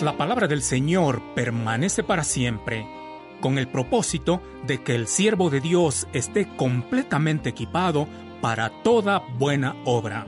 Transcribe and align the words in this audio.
La 0.00 0.16
palabra 0.16 0.48
del 0.48 0.62
Señor 0.62 1.20
permanece 1.34 2.02
para 2.02 2.24
siempre, 2.24 2.86
con 3.40 3.58
el 3.58 3.68
propósito 3.68 4.40
de 4.66 4.82
que 4.82 4.94
el 4.94 5.06
siervo 5.06 5.50
de 5.50 5.60
Dios 5.60 6.08
esté 6.14 6.48
completamente 6.56 7.50
equipado 7.50 8.08
para 8.40 8.82
toda 8.82 9.22
buena 9.38 9.76
obra. 9.84 10.26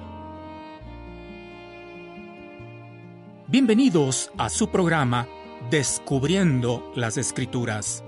Bienvenidos 3.48 4.30
a 4.36 4.48
su 4.50 4.68
programa 4.68 5.26
Descubriendo 5.70 6.92
las 6.94 7.16
Escrituras, 7.16 8.04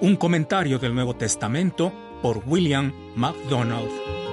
un 0.00 0.16
comentario 0.16 0.78
del 0.78 0.94
Nuevo 0.94 1.16
Testamento 1.16 1.92
por 2.22 2.42
William 2.46 2.92
MacDonald. 3.16 4.23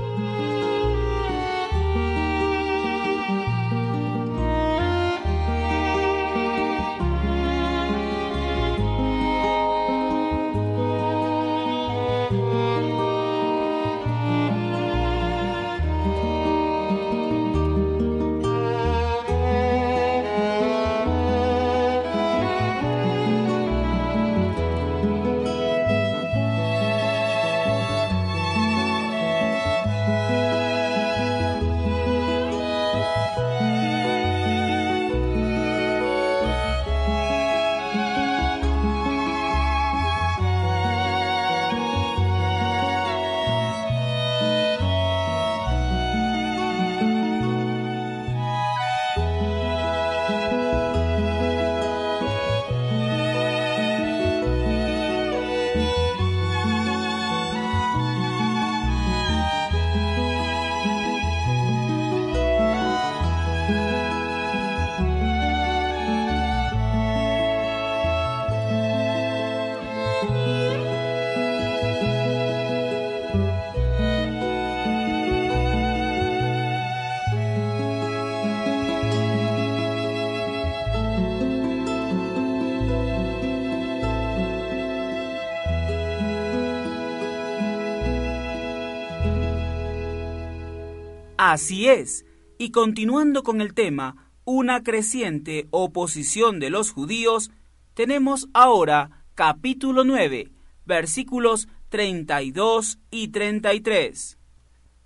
Así 91.44 91.88
es. 91.88 92.24
Y 92.60 92.70
continuando 92.70 93.42
con 93.42 93.62
el 93.62 93.74
tema, 93.74 94.32
una 94.46 94.84
creciente 94.84 95.66
oposición 95.72 96.60
de 96.60 96.70
los 96.70 96.92
judíos, 96.92 97.50
tenemos 97.96 98.48
ahora 98.54 99.26
capítulo 99.34 100.04
9, 100.04 100.52
versículos 100.86 101.68
32 101.90 103.00
y 103.10 103.30
33. 103.30 104.38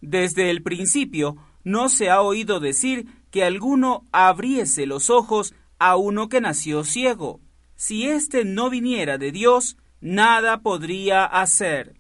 Desde 0.02 0.50
el 0.52 0.62
principio 0.62 1.38
no 1.64 1.88
se 1.88 2.10
ha 2.10 2.22
oído 2.22 2.60
decir 2.60 3.08
que 3.32 3.46
alguno 3.46 4.04
abriese 4.12 4.86
los 4.86 5.10
ojos 5.10 5.56
a 5.80 5.96
uno 5.96 6.28
que 6.28 6.42
nació 6.42 6.84
ciego. 6.84 7.40
Si 7.76 8.08
éste 8.08 8.44
no 8.44 8.70
viniera 8.70 9.18
de 9.18 9.32
Dios, 9.32 9.78
nada 10.02 10.60
podría 10.60 11.24
hacer. 11.24 11.96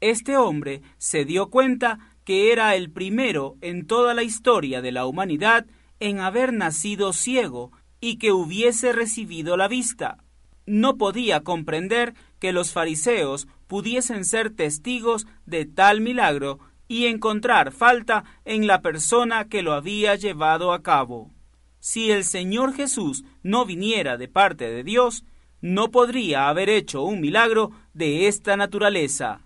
Este 0.00 0.36
hombre 0.36 0.82
se 0.98 1.24
dio 1.24 1.50
cuenta 1.50 2.15
que 2.26 2.52
era 2.52 2.74
el 2.74 2.90
primero 2.90 3.56
en 3.60 3.86
toda 3.86 4.12
la 4.12 4.24
historia 4.24 4.82
de 4.82 4.90
la 4.90 5.06
humanidad 5.06 5.64
en 6.00 6.18
haber 6.18 6.52
nacido 6.52 7.12
ciego 7.12 7.70
y 8.00 8.18
que 8.18 8.32
hubiese 8.32 8.92
recibido 8.92 9.56
la 9.56 9.68
vista. 9.68 10.18
No 10.66 10.96
podía 10.96 11.42
comprender 11.42 12.14
que 12.40 12.52
los 12.52 12.72
fariseos 12.72 13.46
pudiesen 13.68 14.24
ser 14.24 14.50
testigos 14.50 15.28
de 15.46 15.66
tal 15.66 16.00
milagro 16.00 16.58
y 16.88 17.06
encontrar 17.06 17.70
falta 17.70 18.24
en 18.44 18.66
la 18.66 18.82
persona 18.82 19.48
que 19.48 19.62
lo 19.62 19.72
había 19.72 20.16
llevado 20.16 20.72
a 20.72 20.82
cabo. 20.82 21.30
Si 21.78 22.10
el 22.10 22.24
Señor 22.24 22.74
Jesús 22.74 23.22
no 23.44 23.64
viniera 23.64 24.16
de 24.16 24.26
parte 24.26 24.68
de 24.68 24.82
Dios, 24.82 25.24
no 25.60 25.92
podría 25.92 26.48
haber 26.48 26.70
hecho 26.70 27.04
un 27.04 27.20
milagro 27.20 27.70
de 27.94 28.26
esta 28.26 28.56
naturaleza. 28.56 29.42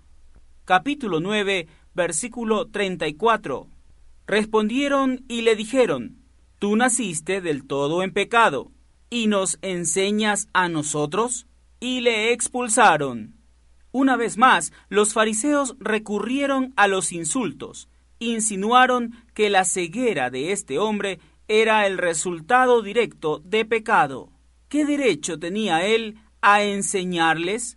Capítulo 0.64 1.20
9 1.20 1.66
versículo 2.00 2.66
34. 2.66 3.68
Respondieron 4.26 5.22
y 5.28 5.42
le 5.42 5.54
dijeron, 5.54 6.16
Tú 6.58 6.74
naciste 6.74 7.42
del 7.42 7.66
todo 7.66 8.02
en 8.02 8.10
pecado, 8.14 8.72
y 9.10 9.26
nos 9.26 9.58
enseñas 9.60 10.48
a 10.54 10.70
nosotros, 10.70 11.46
y 11.78 12.00
le 12.00 12.32
expulsaron. 12.32 13.34
Una 13.92 14.16
vez 14.16 14.38
más, 14.38 14.72
los 14.88 15.12
fariseos 15.12 15.76
recurrieron 15.78 16.72
a 16.76 16.88
los 16.88 17.12
insultos, 17.12 17.90
insinuaron 18.18 19.14
que 19.34 19.50
la 19.50 19.66
ceguera 19.66 20.30
de 20.30 20.52
este 20.52 20.78
hombre 20.78 21.20
era 21.48 21.86
el 21.86 21.98
resultado 21.98 22.80
directo 22.80 23.42
de 23.44 23.66
pecado. 23.66 24.30
¿Qué 24.70 24.86
derecho 24.86 25.38
tenía 25.38 25.84
él 25.84 26.16
a 26.40 26.62
enseñarles? 26.62 27.76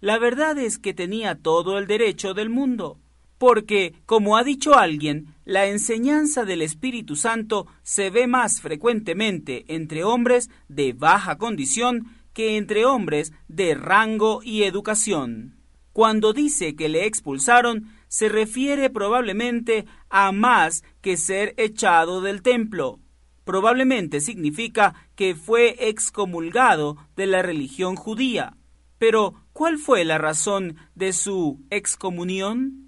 La 0.00 0.20
verdad 0.20 0.58
es 0.58 0.78
que 0.78 0.94
tenía 0.94 1.34
todo 1.34 1.76
el 1.76 1.88
derecho 1.88 2.34
del 2.34 2.50
mundo 2.50 3.00
porque, 3.44 3.92
como 4.06 4.38
ha 4.38 4.42
dicho 4.42 4.74
alguien, 4.74 5.34
la 5.44 5.66
enseñanza 5.66 6.46
del 6.46 6.62
Espíritu 6.62 7.14
Santo 7.14 7.66
se 7.82 8.08
ve 8.08 8.26
más 8.26 8.62
frecuentemente 8.62 9.66
entre 9.68 10.02
hombres 10.02 10.48
de 10.68 10.94
baja 10.94 11.36
condición 11.36 12.06
que 12.32 12.56
entre 12.56 12.86
hombres 12.86 13.34
de 13.46 13.74
rango 13.74 14.40
y 14.42 14.62
educación. 14.62 15.56
Cuando 15.92 16.32
dice 16.32 16.74
que 16.74 16.88
le 16.88 17.04
expulsaron, 17.04 17.92
se 18.08 18.30
refiere 18.30 18.88
probablemente 18.88 19.84
a 20.08 20.32
más 20.32 20.82
que 21.02 21.18
ser 21.18 21.52
echado 21.58 22.22
del 22.22 22.40
templo. 22.40 22.98
Probablemente 23.44 24.22
significa 24.22 24.94
que 25.16 25.34
fue 25.34 25.76
excomulgado 25.80 26.96
de 27.14 27.26
la 27.26 27.42
religión 27.42 27.94
judía. 27.94 28.56
Pero, 28.96 29.34
¿cuál 29.52 29.76
fue 29.76 30.02
la 30.06 30.16
razón 30.16 30.76
de 30.94 31.12
su 31.12 31.60
excomunión? 31.68 32.83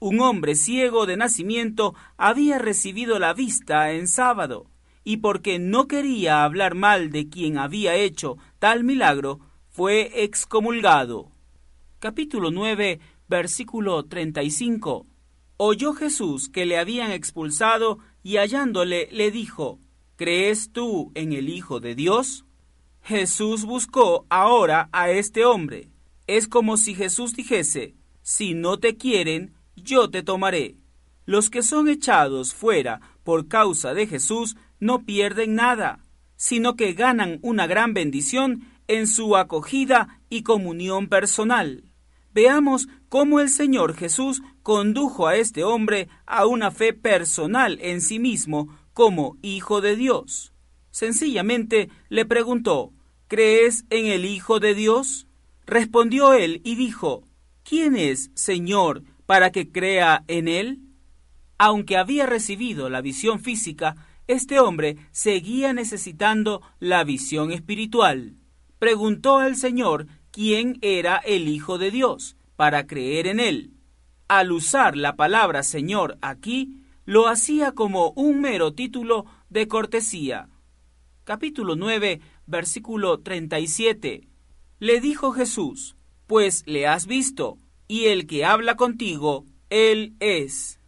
Un 0.00 0.20
hombre 0.20 0.54
ciego 0.54 1.06
de 1.06 1.16
nacimiento 1.16 1.94
había 2.16 2.58
recibido 2.58 3.18
la 3.18 3.34
vista 3.34 3.92
en 3.92 4.06
sábado, 4.06 4.70
y 5.02 5.16
porque 5.16 5.58
no 5.58 5.88
quería 5.88 6.44
hablar 6.44 6.76
mal 6.76 7.10
de 7.10 7.28
quien 7.28 7.58
había 7.58 7.96
hecho 7.96 8.36
tal 8.60 8.84
milagro, 8.84 9.40
fue 9.70 10.22
excomulgado. 10.22 11.32
Capítulo 11.98 12.52
9, 12.52 13.00
versículo 13.28 14.04
35. 14.04 15.06
Oyó 15.56 15.94
Jesús 15.94 16.48
que 16.48 16.64
le 16.64 16.78
habían 16.78 17.10
expulsado 17.10 17.98
y 18.22 18.36
hallándole 18.36 19.08
le 19.10 19.32
dijo, 19.32 19.80
¿Crees 20.14 20.70
tú 20.72 21.10
en 21.14 21.32
el 21.32 21.48
Hijo 21.48 21.80
de 21.80 21.96
Dios? 21.96 22.44
Jesús 23.02 23.64
buscó 23.64 24.26
ahora 24.28 24.88
a 24.92 25.10
este 25.10 25.44
hombre. 25.44 25.88
Es 26.28 26.46
como 26.46 26.76
si 26.76 26.94
Jesús 26.94 27.34
dijese, 27.34 27.94
si 28.22 28.54
no 28.54 28.78
te 28.78 28.96
quieren, 28.96 29.54
yo 29.82 30.10
te 30.10 30.22
tomaré. 30.22 30.76
Los 31.24 31.50
que 31.50 31.62
son 31.62 31.88
echados 31.88 32.54
fuera 32.54 33.00
por 33.22 33.48
causa 33.48 33.94
de 33.94 34.06
Jesús 34.06 34.56
no 34.80 35.04
pierden 35.04 35.54
nada, 35.54 36.00
sino 36.36 36.76
que 36.76 36.92
ganan 36.92 37.38
una 37.42 37.66
gran 37.66 37.94
bendición 37.94 38.64
en 38.86 39.06
su 39.06 39.36
acogida 39.36 40.20
y 40.30 40.42
comunión 40.42 41.08
personal. 41.08 41.84
Veamos 42.32 42.88
cómo 43.08 43.40
el 43.40 43.50
Señor 43.50 43.94
Jesús 43.94 44.42
condujo 44.62 45.26
a 45.26 45.36
este 45.36 45.64
hombre 45.64 46.08
a 46.26 46.46
una 46.46 46.70
fe 46.70 46.92
personal 46.92 47.78
en 47.82 48.00
sí 48.00 48.18
mismo 48.18 48.68
como 48.92 49.36
Hijo 49.42 49.80
de 49.80 49.96
Dios. 49.96 50.52
Sencillamente 50.90 51.90
le 52.08 52.24
preguntó, 52.24 52.92
¿Crees 53.28 53.84
en 53.90 54.06
el 54.06 54.24
Hijo 54.24 54.60
de 54.60 54.74
Dios? 54.74 55.26
Respondió 55.66 56.32
él 56.32 56.62
y 56.64 56.76
dijo, 56.76 57.24
¿Quién 57.62 57.96
es, 57.96 58.30
Señor, 58.34 59.02
para 59.28 59.52
que 59.52 59.70
crea 59.70 60.24
en 60.26 60.48
él? 60.48 60.80
Aunque 61.58 61.98
había 61.98 62.24
recibido 62.24 62.88
la 62.88 63.02
visión 63.02 63.40
física, 63.40 63.94
este 64.26 64.58
hombre 64.58 64.96
seguía 65.10 65.74
necesitando 65.74 66.62
la 66.80 67.04
visión 67.04 67.52
espiritual. 67.52 68.36
Preguntó 68.78 69.36
al 69.36 69.56
Señor 69.56 70.06
quién 70.30 70.78
era 70.80 71.18
el 71.18 71.46
Hijo 71.48 71.76
de 71.76 71.90
Dios 71.90 72.38
para 72.56 72.86
creer 72.86 73.26
en 73.26 73.38
él. 73.38 73.74
Al 74.28 74.50
usar 74.50 74.96
la 74.96 75.14
palabra 75.14 75.62
Señor 75.62 76.16
aquí, 76.22 76.80
lo 77.04 77.28
hacía 77.28 77.72
como 77.72 78.12
un 78.12 78.40
mero 78.40 78.72
título 78.72 79.26
de 79.50 79.68
cortesía. 79.68 80.48
Capítulo 81.24 81.76
9, 81.76 82.22
versículo 82.46 83.20
37. 83.20 84.26
Le 84.78 85.00
dijo 85.02 85.32
Jesús, 85.32 85.96
pues 86.26 86.62
le 86.66 86.86
has 86.86 87.06
visto, 87.06 87.58
y 87.88 88.04
el 88.06 88.26
que 88.26 88.44
habla 88.44 88.76
contigo, 88.76 89.46
él 89.70 90.14
es. 90.20 90.78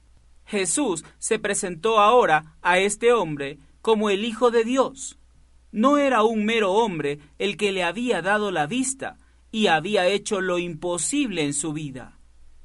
Jesús 0.45 1.05
se 1.19 1.39
presentó 1.39 1.99
ahora 1.99 2.57
a 2.61 2.79
este 2.79 3.13
hombre 3.13 3.59
como 3.81 4.11
el 4.11 4.25
Hijo 4.25 4.51
de 4.51 4.65
Dios. 4.65 5.19
No 5.73 5.97
era 5.97 6.23
un 6.23 6.45
mero 6.45 6.73
hombre 6.73 7.19
el 7.39 7.57
que 7.57 7.73
le 7.73 7.83
había 7.83 8.21
dado 8.21 8.51
la 8.51 8.67
vista 8.67 9.17
y 9.51 9.69
había 9.69 10.07
hecho 10.07 10.41
lo 10.41 10.59
imposible 10.59 11.45
en 11.45 11.55
su 11.55 11.73
vida. 11.73 12.19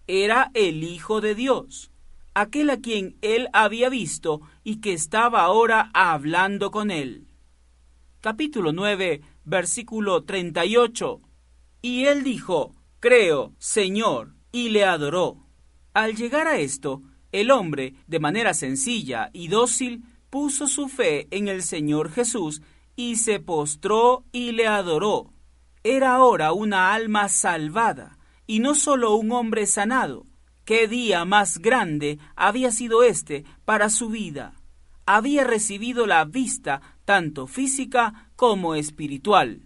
Era 0.07 0.51
el 0.53 0.83
Hijo 0.83 1.21
de 1.21 1.33
Dios, 1.33 1.91
aquel 2.33 2.69
a 2.69 2.77
quien 2.77 3.17
él 3.21 3.47
había 3.53 3.89
visto 3.89 4.41
y 4.63 4.81
que 4.81 4.93
estaba 4.93 5.41
ahora 5.41 5.91
hablando 5.93 6.71
con 6.71 6.91
él. 6.91 7.27
Capítulo 8.19 8.73
9, 8.73 9.21
versículo 9.45 10.23
38. 10.23 11.21
Y 11.83 12.05
él 12.05 12.23
dijo, 12.23 12.73
Creo, 12.99 13.53
Señor, 13.57 14.33
y 14.51 14.69
le 14.69 14.83
adoró. 14.83 15.45
Al 15.93 16.15
llegar 16.15 16.47
a 16.47 16.57
esto, 16.57 17.01
el 17.31 17.51
hombre, 17.51 17.93
de 18.07 18.19
manera 18.19 18.53
sencilla 18.53 19.29
y 19.33 19.49
dócil, 19.49 20.03
puso 20.29 20.67
su 20.67 20.87
fe 20.87 21.27
en 21.31 21.47
el 21.47 21.63
Señor 21.63 22.11
Jesús 22.11 22.61
y 22.95 23.17
se 23.17 23.39
postró 23.39 24.25
y 24.31 24.51
le 24.53 24.67
adoró. 24.67 25.33
Era 25.83 26.15
ahora 26.15 26.53
una 26.53 26.93
alma 26.93 27.29
salvada, 27.29 28.17
y 28.47 28.59
no 28.59 28.75
sólo 28.75 29.15
un 29.15 29.31
hombre 29.31 29.65
sanado. 29.65 30.25
¿Qué 30.63 30.87
día 30.87 31.25
más 31.25 31.59
grande 31.59 32.17
había 32.35 32.71
sido 32.71 33.03
este 33.03 33.45
para 33.65 33.89
su 33.89 34.09
vida? 34.09 34.55
Había 35.05 35.43
recibido 35.43 36.07
la 36.07 36.25
vista 36.25 36.81
tanto 37.05 37.45
física 37.45 38.31
como 38.35 38.73
espiritual. 38.73 39.61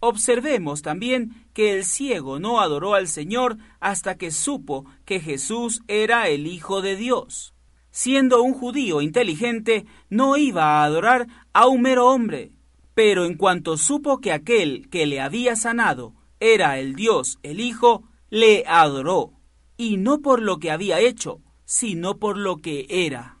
Observemos 0.00 0.80
también 0.80 1.46
que 1.52 1.74
el 1.74 1.84
ciego 1.84 2.38
no 2.40 2.60
adoró 2.60 2.94
al 2.94 3.06
Señor 3.06 3.58
hasta 3.80 4.16
que 4.16 4.30
supo 4.30 4.86
que 5.04 5.20
Jesús 5.20 5.82
era 5.88 6.28
el 6.28 6.46
Hijo 6.46 6.80
de 6.80 6.96
Dios. 6.96 7.54
Siendo 7.90 8.42
un 8.42 8.54
judío 8.54 9.02
inteligente, 9.02 9.84
no 10.08 10.38
iba 10.38 10.80
a 10.80 10.84
adorar 10.84 11.26
a 11.52 11.66
un 11.66 11.82
mero 11.82 12.08
hombre, 12.08 12.52
pero 12.94 13.26
en 13.26 13.36
cuanto 13.36 13.76
supo 13.76 14.20
que 14.20 14.32
aquel 14.32 14.88
que 14.88 15.04
le 15.06 15.20
había 15.20 15.54
sanado 15.54 16.14
era 16.38 16.78
el 16.78 16.94
Dios, 16.94 17.38
el 17.42 17.60
Hijo, 17.60 18.04
le 18.30 18.64
adoró, 18.66 19.32
y 19.76 19.98
no 19.98 20.20
por 20.20 20.40
lo 20.40 20.58
que 20.58 20.70
había 20.70 21.00
hecho, 21.00 21.42
sino 21.66 22.16
por 22.16 22.38
lo 22.38 22.56
que 22.56 22.86
era. 22.88 23.36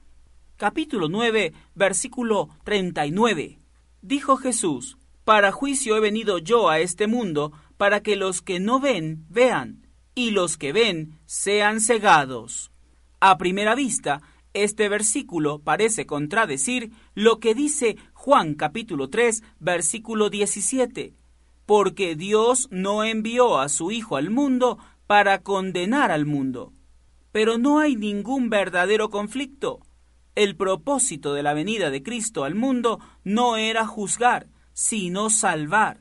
Capítulo 0.56 1.08
9, 1.08 1.54
versículo 1.74 2.50
39. 2.64 3.58
Dijo 4.02 4.36
Jesús, 4.36 4.98
para 5.30 5.52
juicio 5.52 5.96
he 5.96 6.00
venido 6.00 6.38
yo 6.38 6.68
a 6.70 6.80
este 6.80 7.06
mundo, 7.06 7.52
para 7.76 8.02
que 8.02 8.16
los 8.16 8.42
que 8.42 8.58
no 8.58 8.80
ven 8.80 9.26
vean, 9.28 9.86
y 10.12 10.32
los 10.32 10.58
que 10.58 10.72
ven 10.72 11.20
sean 11.24 11.80
cegados. 11.80 12.72
A 13.20 13.38
primera 13.38 13.76
vista, 13.76 14.22
este 14.54 14.88
versículo 14.88 15.60
parece 15.60 16.04
contradecir 16.04 16.90
lo 17.14 17.38
que 17.38 17.54
dice 17.54 17.96
Juan 18.12 18.54
capítulo 18.54 19.08
3, 19.08 19.44
versículo 19.60 20.30
17, 20.30 21.14
porque 21.64 22.16
Dios 22.16 22.66
no 22.72 23.04
envió 23.04 23.60
a 23.60 23.68
su 23.68 23.92
Hijo 23.92 24.16
al 24.16 24.30
mundo 24.30 24.78
para 25.06 25.42
condenar 25.42 26.10
al 26.10 26.26
mundo. 26.26 26.72
Pero 27.30 27.56
no 27.56 27.78
hay 27.78 27.94
ningún 27.94 28.50
verdadero 28.50 29.10
conflicto. 29.10 29.78
El 30.34 30.56
propósito 30.56 31.34
de 31.34 31.44
la 31.44 31.54
venida 31.54 31.90
de 31.90 32.02
Cristo 32.02 32.42
al 32.42 32.56
mundo 32.56 32.98
no 33.22 33.58
era 33.58 33.86
juzgar, 33.86 34.48
sino 34.80 35.28
salvar. 35.28 36.00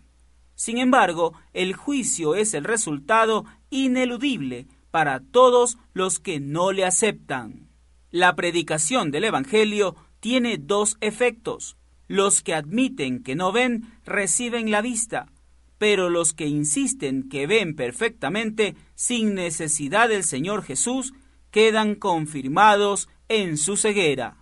Sin 0.55 0.77
embargo, 0.77 1.33
el 1.51 1.73
juicio 1.73 2.35
es 2.35 2.53
el 2.53 2.63
resultado 2.63 3.43
ineludible 3.69 4.67
para 4.89 5.19
todos 5.19 5.77
los 5.93 6.21
que 6.21 6.39
no 6.39 6.71
le 6.71 6.85
aceptan. 6.85 7.67
La 8.09 8.37
predicación 8.37 9.11
del 9.11 9.25
Evangelio 9.25 9.97
tiene 10.21 10.57
dos 10.57 10.95
efectos. 11.01 11.75
Los 12.07 12.41
que 12.41 12.53
admiten 12.53 13.21
que 13.21 13.35
no 13.35 13.51
ven 13.51 13.99
reciben 14.05 14.71
la 14.71 14.81
vista, 14.81 15.29
pero 15.77 16.09
los 16.09 16.33
que 16.33 16.47
insisten 16.47 17.27
que 17.27 17.47
ven 17.47 17.75
perfectamente 17.75 18.77
sin 18.95 19.35
necesidad 19.35 20.07
del 20.07 20.23
Señor 20.23 20.63
Jesús 20.63 21.13
quedan 21.51 21.95
confirmados 21.95 23.09
en 23.27 23.57
su 23.57 23.75
ceguera. 23.75 24.37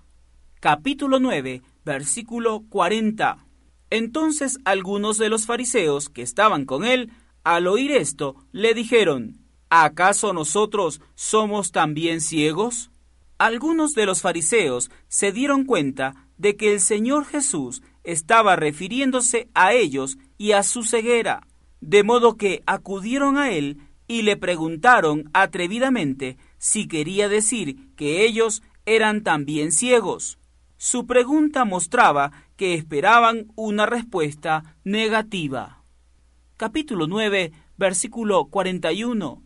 Capítulo 0.60 1.20
9, 1.20 1.63
versículo 1.84 2.65
40. 2.70 3.47
Entonces 3.89 4.60
algunos 4.65 5.17
de 5.17 5.29
los 5.29 5.46
fariseos 5.46 6.10
que 6.10 6.22
estaban 6.22 6.65
con 6.65 6.84
él, 6.84 7.12
al 7.44 7.67
oír 7.67 7.91
esto, 7.91 8.36
le 8.51 8.74
dijeron, 8.74 9.39
¿acaso 9.70 10.34
nosotros 10.34 11.01
somos 11.15 11.72
también 11.72 12.22
ciegos? 12.22 12.91
Algunos 13.38 13.94
de 13.94 14.06
los 14.06 14.22
fariseos 14.22 14.89
se 15.08 15.32
dieron 15.32 15.63
cuenta 15.63 16.27
de 16.38 16.56
que 16.56 16.74
el 16.74 16.79
Señor 16.79 17.25
Jesús 17.25 17.82
estaba 18.03 18.56
refiriéndose 18.56 19.50
a 19.53 19.74
ellos 19.74 20.17
y 20.38 20.53
a 20.53 20.63
su 20.63 20.84
ceguera, 20.84 21.48
de 21.82 22.03
modo 22.03 22.36
que 22.36 22.63
acudieron 22.65 23.38
a 23.38 23.51
él 23.51 23.77
y 24.08 24.22
le 24.22 24.38
preguntaron 24.38 25.29
atrevidamente 25.34 26.38
si 26.58 26.88
quería 26.88 27.29
decir 27.29 27.94
que 27.96 28.25
ellos 28.25 28.63
eran 28.86 29.24
también 29.24 29.72
ciegos. 29.72 30.39
Su 30.77 31.06
pregunta 31.06 31.65
mostraba 31.65 32.32
que 32.57 32.73
esperaban 32.73 33.53
una 33.55 33.85
respuesta 33.85 34.75
negativa. 34.83 35.83
Capítulo 36.57 37.07
9, 37.07 37.53
versículo 37.77 38.45
41. 38.45 39.43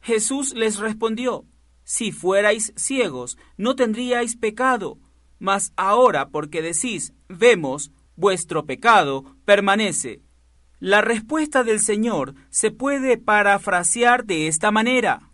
Jesús 0.00 0.54
les 0.54 0.78
respondió, 0.78 1.44
Si 1.82 2.12
fuerais 2.12 2.72
ciegos, 2.76 3.36
no 3.56 3.74
tendríais 3.74 4.36
pecado, 4.36 4.98
mas 5.40 5.72
ahora 5.76 6.28
porque 6.28 6.62
decís, 6.62 7.12
vemos, 7.28 7.90
vuestro 8.14 8.64
pecado 8.64 9.24
permanece. 9.44 10.22
La 10.78 11.00
respuesta 11.00 11.64
del 11.64 11.80
Señor 11.80 12.34
se 12.48 12.70
puede 12.70 13.18
parafrasear 13.18 14.24
de 14.24 14.46
esta 14.46 14.70
manera. 14.70 15.30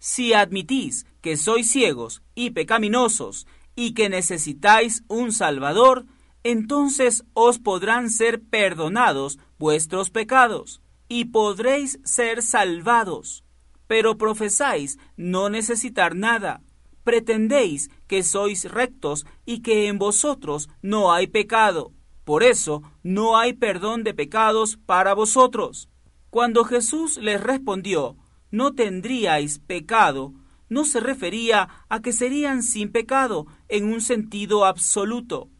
Si 0.00 0.32
admitís 0.32 1.06
que 1.20 1.36
sois 1.36 1.70
ciegos 1.70 2.22
y 2.34 2.50
pecaminosos 2.50 3.46
y 3.76 3.94
que 3.94 4.08
necesitáis 4.08 5.04
un 5.06 5.30
Salvador, 5.30 6.06
entonces 6.44 7.24
os 7.34 7.58
podrán 7.58 8.10
ser 8.10 8.42
perdonados 8.42 9.38
vuestros 9.58 10.10
pecados, 10.10 10.82
y 11.08 11.26
podréis 11.26 12.00
ser 12.04 12.42
salvados. 12.42 13.44
Pero 13.86 14.16
profesáis 14.16 14.98
no 15.16 15.50
necesitar 15.50 16.16
nada. 16.16 16.62
Pretendéis 17.04 17.90
que 18.06 18.22
sois 18.22 18.64
rectos 18.70 19.26
y 19.44 19.60
que 19.60 19.88
en 19.88 19.98
vosotros 19.98 20.68
no 20.80 21.12
hay 21.12 21.26
pecado. 21.26 21.92
Por 22.24 22.42
eso 22.42 22.82
no 23.02 23.36
hay 23.36 23.52
perdón 23.52 24.04
de 24.04 24.14
pecados 24.14 24.78
para 24.86 25.14
vosotros. 25.14 25.88
Cuando 26.30 26.64
Jesús 26.64 27.18
les 27.18 27.40
respondió, 27.40 28.16
no 28.50 28.72
tendríais 28.74 29.58
pecado, 29.58 30.32
no 30.68 30.84
se 30.84 31.00
refería 31.00 31.68
a 31.90 32.00
que 32.00 32.12
serían 32.12 32.62
sin 32.62 32.90
pecado 32.90 33.46
en 33.68 33.92
un 33.92 34.00
sentido 34.00 34.64
absoluto. 34.64 35.50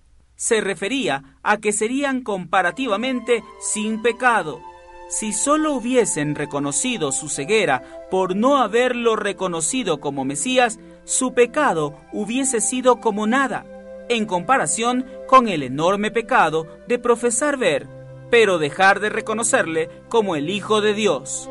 Se 0.42 0.60
refería 0.60 1.22
a 1.44 1.58
que 1.58 1.70
serían 1.70 2.22
comparativamente 2.22 3.44
sin 3.60 4.02
pecado. 4.02 4.60
Si 5.08 5.32
sólo 5.32 5.72
hubiesen 5.72 6.34
reconocido 6.34 7.12
su 7.12 7.28
ceguera 7.28 8.08
por 8.10 8.34
no 8.34 8.56
haberlo 8.56 9.14
reconocido 9.14 10.00
como 10.00 10.24
Mesías, 10.24 10.80
su 11.04 11.32
pecado 11.32 11.94
hubiese 12.12 12.60
sido 12.60 12.96
como 12.98 13.28
nada, 13.28 13.64
en 14.08 14.26
comparación 14.26 15.06
con 15.28 15.46
el 15.46 15.62
enorme 15.62 16.10
pecado 16.10 16.66
de 16.88 16.98
profesar 16.98 17.56
ver, 17.56 17.86
pero 18.28 18.58
dejar 18.58 18.98
de 18.98 19.10
reconocerle 19.10 19.90
como 20.08 20.34
el 20.34 20.50
Hijo 20.50 20.80
de 20.80 20.94
Dios. 20.94 21.48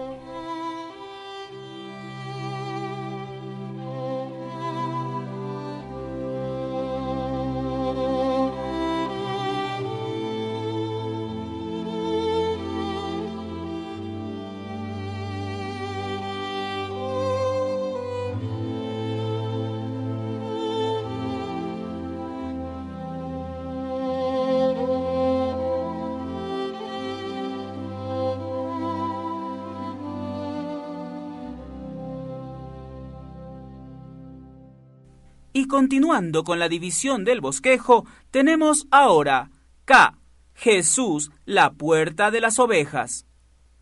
Y 35.62 35.68
continuando 35.68 36.44
con 36.44 36.58
la 36.58 36.68
división 36.70 37.24
del 37.24 37.40
bosquejo, 37.40 38.08
tenemos 38.32 38.88
ahora 38.90 39.52
K. 39.86 40.18
Jesús, 40.56 41.30
la 41.46 41.74
puerta 41.74 42.32
de 42.32 42.42
las 42.42 42.58
ovejas. 42.58 43.28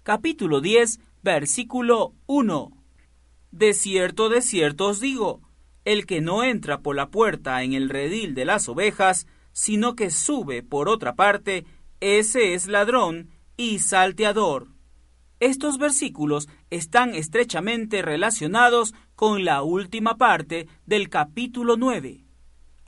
Capítulo 0.04 0.60
10, 0.60 1.00
versículo 1.24 2.16
1. 2.26 2.72
De 3.52 3.74
cierto, 3.74 4.28
de 4.28 4.42
cierto 4.42 4.88
os 4.88 5.00
digo, 5.00 5.40
el 5.86 6.06
que 6.06 6.20
no 6.20 6.44
entra 6.44 6.82
por 6.82 6.98
la 6.98 7.12
puerta 7.12 7.64
en 7.64 7.72
el 7.72 7.88
redil 7.88 8.36
de 8.36 8.44
las 8.44 8.68
ovejas, 8.68 9.26
sino 9.54 9.96
que 9.96 10.10
sube 10.10 10.64
por 10.64 10.90
otra 10.90 11.16
parte, 11.16 11.64
ese 12.02 12.56
es 12.56 12.68
ladrón 12.68 13.30
y 13.56 13.80
salteador. 13.80 14.68
Estos 15.40 15.78
versículos 15.78 16.50
están 16.70 17.16
estrechamente 17.16 18.02
relacionados 18.02 18.94
con 19.16 19.46
la 19.46 19.64
última 19.64 20.18
parte 20.18 20.68
del 20.86 21.08
capítulo 21.08 21.78
9. 21.78 22.26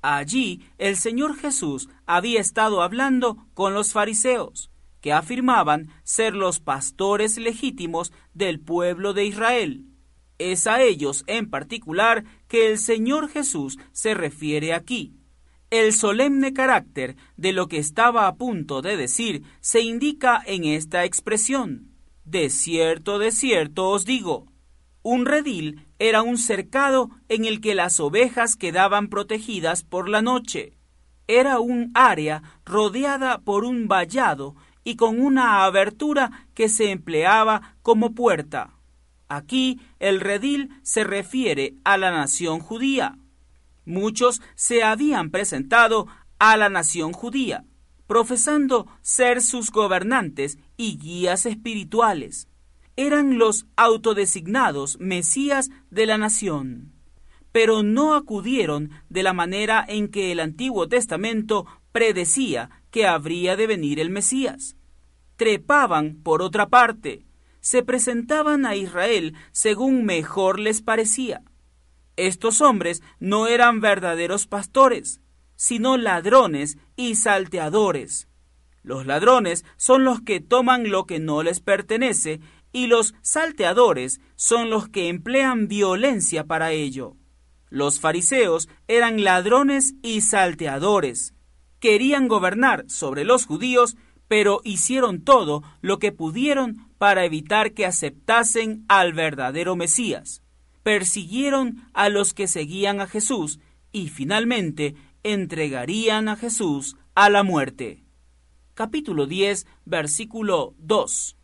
Allí 0.01 0.61
el 0.77 0.97
Señor 0.97 1.37
Jesús 1.37 1.87
había 2.05 2.41
estado 2.41 2.81
hablando 2.81 3.47
con 3.53 3.73
los 3.73 3.93
fariseos, 3.93 4.69
que 4.99 5.13
afirmaban 5.13 5.91
ser 6.03 6.35
los 6.35 6.59
pastores 6.59 7.37
legítimos 7.37 8.11
del 8.33 8.59
pueblo 8.59 9.13
de 9.13 9.25
Israel. 9.25 9.85
Es 10.37 10.67
a 10.67 10.81
ellos 10.81 11.23
en 11.27 11.49
particular 11.49 12.25
que 12.49 12.69
el 12.69 12.79
Señor 12.79 13.29
Jesús 13.29 13.77
se 13.93 14.13
refiere 14.13 14.73
aquí. 14.73 15.13
El 15.69 15.93
solemne 15.93 16.51
carácter 16.51 17.15
de 17.37 17.53
lo 17.53 17.67
que 17.67 17.77
estaba 17.77 18.27
a 18.27 18.35
punto 18.35 18.81
de 18.81 18.97
decir 18.97 19.43
se 19.61 19.79
indica 19.79 20.41
en 20.45 20.65
esta 20.65 21.05
expresión. 21.05 21.90
De 22.25 22.49
cierto, 22.49 23.19
de 23.19 23.31
cierto 23.31 23.89
os 23.89 24.05
digo, 24.05 24.45
un 25.03 25.25
redil 25.25 25.87
era 25.97 26.21
un 26.21 26.37
cercado 26.37 27.09
en 27.27 27.45
el 27.45 27.59
que 27.59 27.75
las 27.75 27.99
ovejas 27.99 28.55
quedaban 28.55 29.07
protegidas 29.07 29.83
por 29.83 30.07
la 30.07 30.21
noche. 30.21 30.73
Era 31.27 31.59
un 31.59 31.91
área 31.93 32.43
rodeada 32.65 33.39
por 33.39 33.63
un 33.63 33.87
vallado 33.87 34.55
y 34.83 34.95
con 34.95 35.19
una 35.19 35.63
abertura 35.63 36.47
que 36.53 36.69
se 36.69 36.91
empleaba 36.91 37.75
como 37.81 38.13
puerta. 38.13 38.73
Aquí 39.27 39.79
el 39.99 40.19
redil 40.19 40.69
se 40.83 41.03
refiere 41.03 41.75
a 41.83 41.97
la 41.97 42.11
nación 42.11 42.59
judía. 42.59 43.17
Muchos 43.85 44.41
se 44.55 44.83
habían 44.83 45.31
presentado 45.31 46.07
a 46.37 46.57
la 46.57 46.69
nación 46.69 47.13
judía, 47.13 47.65
profesando 48.11 48.87
ser 49.01 49.41
sus 49.41 49.71
gobernantes 49.71 50.57
y 50.75 50.97
guías 50.97 51.45
espirituales. 51.45 52.49
Eran 52.97 53.37
los 53.37 53.67
autodesignados 53.77 54.99
Mesías 54.99 55.69
de 55.91 56.07
la 56.07 56.17
nación. 56.17 56.91
Pero 57.53 57.83
no 57.83 58.15
acudieron 58.15 58.89
de 59.07 59.23
la 59.23 59.31
manera 59.31 59.85
en 59.87 60.09
que 60.09 60.33
el 60.33 60.41
Antiguo 60.41 60.89
Testamento 60.89 61.65
predecía 61.93 62.69
que 62.91 63.07
habría 63.07 63.55
de 63.55 63.65
venir 63.65 63.97
el 63.97 64.09
Mesías. 64.09 64.75
Trepaban 65.37 66.19
por 66.21 66.41
otra 66.41 66.67
parte, 66.67 67.23
se 67.61 67.81
presentaban 67.81 68.65
a 68.65 68.75
Israel 68.75 69.35
según 69.53 70.03
mejor 70.03 70.59
les 70.59 70.81
parecía. 70.81 71.43
Estos 72.17 72.59
hombres 72.59 73.01
no 73.21 73.47
eran 73.47 73.79
verdaderos 73.79 74.47
pastores, 74.47 75.20
sino 75.61 75.95
ladrones 75.95 76.79
y 76.95 77.13
salteadores. 77.13 78.27
Los 78.81 79.05
ladrones 79.05 79.63
son 79.77 80.03
los 80.03 80.19
que 80.19 80.39
toman 80.39 80.89
lo 80.89 81.05
que 81.05 81.19
no 81.19 81.43
les 81.43 81.59
pertenece 81.59 82.39
y 82.73 82.87
los 82.87 83.13
salteadores 83.21 84.21
son 84.35 84.71
los 84.71 84.89
que 84.89 85.07
emplean 85.07 85.67
violencia 85.67 86.45
para 86.45 86.71
ello. 86.71 87.15
Los 87.69 87.99
fariseos 87.99 88.69
eran 88.87 89.23
ladrones 89.23 89.93
y 90.01 90.21
salteadores. 90.21 91.35
Querían 91.79 92.27
gobernar 92.27 92.85
sobre 92.87 93.23
los 93.23 93.45
judíos, 93.45 93.97
pero 94.27 94.61
hicieron 94.63 95.21
todo 95.21 95.61
lo 95.81 95.99
que 95.99 96.11
pudieron 96.11 96.89
para 96.97 97.23
evitar 97.23 97.73
que 97.73 97.85
aceptasen 97.85 98.83
al 98.87 99.13
verdadero 99.13 99.75
Mesías. 99.75 100.41
Persiguieron 100.81 101.87
a 101.93 102.09
los 102.09 102.33
que 102.33 102.47
seguían 102.47 102.99
a 102.99 103.05
Jesús 103.05 103.59
y 103.91 104.09
finalmente 104.09 104.95
entregarían 105.23 106.29
a 106.29 106.35
Jesús 106.35 106.97
a 107.15 107.29
la 107.29 107.43
muerte. 107.43 108.03
Capítulo 108.73 109.27
10, 109.27 109.67
versículo 109.85 110.73
2. 110.79 111.37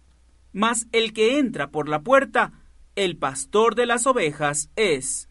Mas 0.53 0.87
el 0.91 1.13
que 1.13 1.39
entra 1.39 1.69
por 1.69 1.89
la 1.89 2.01
puerta, 2.01 2.53
el 2.95 3.17
pastor 3.17 3.75
de 3.75 3.85
las 3.85 4.07
ovejas 4.07 4.69
es. 4.75 5.29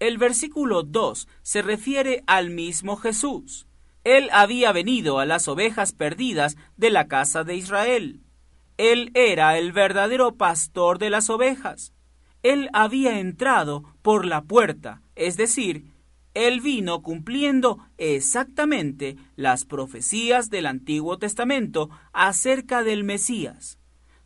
El 0.00 0.18
versículo 0.18 0.82
2 0.82 1.28
se 1.42 1.62
refiere 1.62 2.24
al 2.26 2.50
mismo 2.50 2.96
Jesús. 2.96 3.66
Él 4.04 4.30
había 4.32 4.72
venido 4.72 5.18
a 5.18 5.26
las 5.26 5.46
ovejas 5.46 5.92
perdidas 5.92 6.56
de 6.76 6.90
la 6.90 7.06
casa 7.06 7.44
de 7.44 7.56
Israel. 7.56 8.20
Él 8.78 9.10
era 9.14 9.58
el 9.58 9.72
verdadero 9.72 10.36
pastor 10.36 10.98
de 10.98 11.10
las 11.10 11.30
ovejas. 11.30 11.92
Él 12.42 12.68
había 12.72 13.20
entrado 13.20 13.84
por 14.02 14.24
la 14.24 14.42
puerta, 14.42 15.02
es 15.14 15.36
decir, 15.36 15.91
él 16.34 16.60
vino 16.60 17.02
cumpliendo 17.02 17.78
exactamente 17.98 19.16
las 19.36 19.64
profecías 19.64 20.48
del 20.48 20.66
Antiguo 20.66 21.18
Testamento 21.18 21.90
acerca 22.12 22.82
del 22.82 23.04
Mesías. 23.04 23.78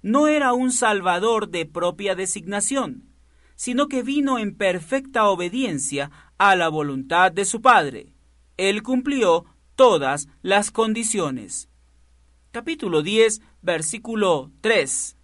No 0.02 0.28
era 0.28 0.52
un 0.52 0.70
Salvador 0.70 1.48
de 1.48 1.66
propia 1.66 2.14
designación, 2.14 3.10
sino 3.56 3.88
que 3.88 4.02
vino 4.02 4.38
en 4.38 4.54
perfecta 4.54 5.28
obediencia 5.28 6.10
a 6.38 6.54
la 6.54 6.68
voluntad 6.68 7.32
de 7.32 7.44
su 7.44 7.60
Padre. 7.60 8.12
Él 8.56 8.82
cumplió 8.82 9.44
todas 9.74 10.28
las 10.42 10.70
condiciones. 10.70 11.68
Capítulo 12.52 13.02
10, 13.02 13.40
versículo 13.62 14.52
3. 14.60 15.16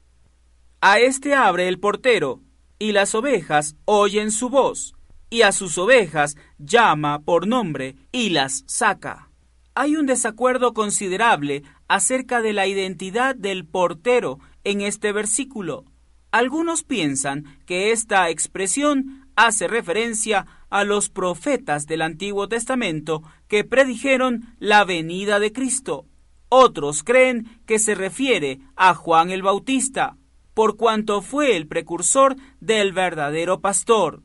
A 0.81 0.99
este 0.99 1.35
abre 1.35 1.69
el 1.69 1.79
portero, 1.79 2.41
y 2.79 2.91
las 2.91 3.15
ovejas 3.15 3.77
oyen 3.85 4.33
su 4.33 4.49
voz 4.49 4.95
y 5.33 5.41
a 5.41 5.53
sus 5.53 5.79
ovejas 5.79 6.37
llama 6.59 7.23
por 7.23 7.47
nombre 7.47 7.97
y 8.13 8.29
las 8.29 8.65
saca. 8.67 9.31
Hay 9.75 9.97
un 9.97 10.05
desacuerdo 10.05 10.75
considerable 10.75 11.63
acerca 11.89 12.43
de 12.43 12.53
la 12.53 12.67
identidad 12.67 13.35
del 13.35 13.65
portero 13.65 14.41
en 14.63 14.83
este 14.83 15.11
versículo. 15.11 15.87
Algunos 16.33 16.85
piensan 16.85 17.47
que 17.65 17.93
esta 17.93 18.29
expresión 18.29 19.27
hace 19.35 19.69
referencia 19.69 20.47
a 20.69 20.85
los 20.85 21.09
profetas 21.09 21.87
del 21.87 22.03
Antiguo 22.03 22.47
Testamento 22.47 23.23
que 23.49 23.65
predijeron 23.65 24.55
la 24.59 24.85
venida 24.85 25.41
de 25.41 25.51
Cristo. 25.51 26.05
Otros 26.51 27.03
creen 27.03 27.59
que 27.65 27.79
se 27.79 27.95
refiere 27.95 28.61
a 28.77 28.93
Juan 28.93 29.31
el 29.31 29.41
Bautista, 29.41 30.19
por 30.53 30.77
cuanto 30.77 31.23
fue 31.23 31.57
el 31.57 31.69
precursor 31.69 32.37
del 32.61 32.93
verdadero 32.93 33.63
pastor. 33.63 34.23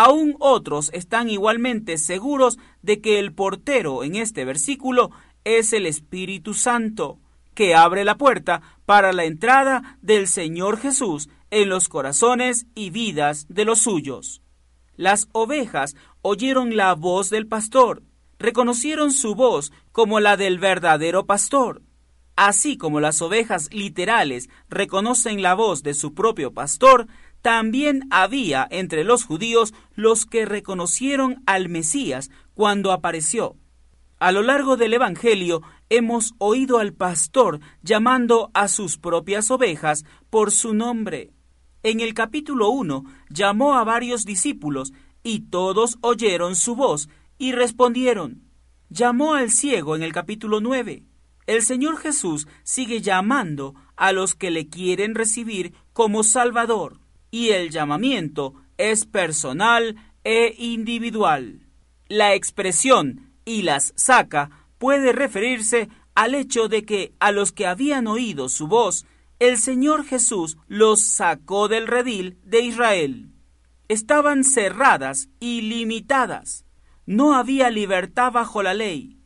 Aún 0.00 0.36
otros 0.38 0.92
están 0.94 1.28
igualmente 1.28 1.98
seguros 1.98 2.56
de 2.82 3.00
que 3.00 3.18
el 3.18 3.34
portero 3.34 4.04
en 4.04 4.14
este 4.14 4.44
versículo 4.44 5.10
es 5.42 5.72
el 5.72 5.86
Espíritu 5.86 6.54
Santo, 6.54 7.18
que 7.52 7.74
abre 7.74 8.04
la 8.04 8.16
puerta 8.16 8.62
para 8.86 9.12
la 9.12 9.24
entrada 9.24 9.98
del 10.00 10.28
Señor 10.28 10.78
Jesús 10.78 11.28
en 11.50 11.68
los 11.68 11.88
corazones 11.88 12.66
y 12.76 12.90
vidas 12.90 13.46
de 13.48 13.64
los 13.64 13.80
suyos. 13.80 14.40
Las 14.94 15.26
ovejas 15.32 15.96
oyeron 16.22 16.76
la 16.76 16.94
voz 16.94 17.28
del 17.28 17.48
pastor, 17.48 18.04
reconocieron 18.38 19.10
su 19.10 19.34
voz 19.34 19.72
como 19.90 20.20
la 20.20 20.36
del 20.36 20.60
verdadero 20.60 21.26
pastor. 21.26 21.82
Así 22.40 22.76
como 22.76 23.00
las 23.00 23.20
ovejas 23.20 23.68
literales 23.72 24.48
reconocen 24.70 25.42
la 25.42 25.54
voz 25.54 25.82
de 25.82 25.92
su 25.92 26.14
propio 26.14 26.54
pastor, 26.54 27.08
también 27.42 28.06
había 28.10 28.64
entre 28.70 29.02
los 29.02 29.24
judíos 29.24 29.74
los 29.96 30.24
que 30.24 30.46
reconocieron 30.46 31.42
al 31.46 31.68
Mesías 31.68 32.30
cuando 32.54 32.92
apareció. 32.92 33.56
A 34.20 34.30
lo 34.30 34.44
largo 34.44 34.76
del 34.76 34.94
Evangelio 34.94 35.62
hemos 35.90 36.34
oído 36.38 36.78
al 36.78 36.92
pastor 36.92 37.58
llamando 37.82 38.52
a 38.54 38.68
sus 38.68 38.98
propias 38.98 39.50
ovejas 39.50 40.04
por 40.30 40.52
su 40.52 40.74
nombre. 40.74 41.32
En 41.82 41.98
el 41.98 42.14
capítulo 42.14 42.68
1 42.68 43.02
llamó 43.30 43.74
a 43.74 43.82
varios 43.82 44.24
discípulos 44.24 44.92
y 45.24 45.40
todos 45.40 45.98
oyeron 46.02 46.54
su 46.54 46.76
voz 46.76 47.08
y 47.36 47.50
respondieron. 47.50 48.44
Llamó 48.90 49.34
al 49.34 49.50
ciego 49.50 49.96
en 49.96 50.04
el 50.04 50.12
capítulo 50.12 50.60
9. 50.60 51.07
El 51.48 51.62
Señor 51.62 51.96
Jesús 51.96 52.46
sigue 52.62 53.00
llamando 53.00 53.74
a 53.96 54.12
los 54.12 54.34
que 54.34 54.50
le 54.50 54.68
quieren 54.68 55.14
recibir 55.14 55.72
como 55.94 56.22
Salvador 56.22 57.00
y 57.30 57.48
el 57.48 57.70
llamamiento 57.70 58.52
es 58.76 59.06
personal 59.06 59.96
e 60.24 60.54
individual. 60.58 61.66
La 62.06 62.34
expresión 62.34 63.32
y 63.46 63.62
las 63.62 63.94
saca 63.96 64.50
puede 64.76 65.12
referirse 65.12 65.88
al 66.14 66.34
hecho 66.34 66.68
de 66.68 66.84
que 66.84 67.14
a 67.18 67.32
los 67.32 67.50
que 67.50 67.66
habían 67.66 68.08
oído 68.08 68.50
su 68.50 68.68
voz, 68.68 69.06
el 69.38 69.56
Señor 69.56 70.04
Jesús 70.04 70.58
los 70.66 71.00
sacó 71.00 71.68
del 71.68 71.86
redil 71.86 72.36
de 72.44 72.60
Israel. 72.60 73.32
Estaban 73.88 74.44
cerradas 74.44 75.30
y 75.40 75.62
limitadas. 75.62 76.66
No 77.06 77.34
había 77.34 77.70
libertad 77.70 78.32
bajo 78.32 78.62
la 78.62 78.74
ley. 78.74 79.17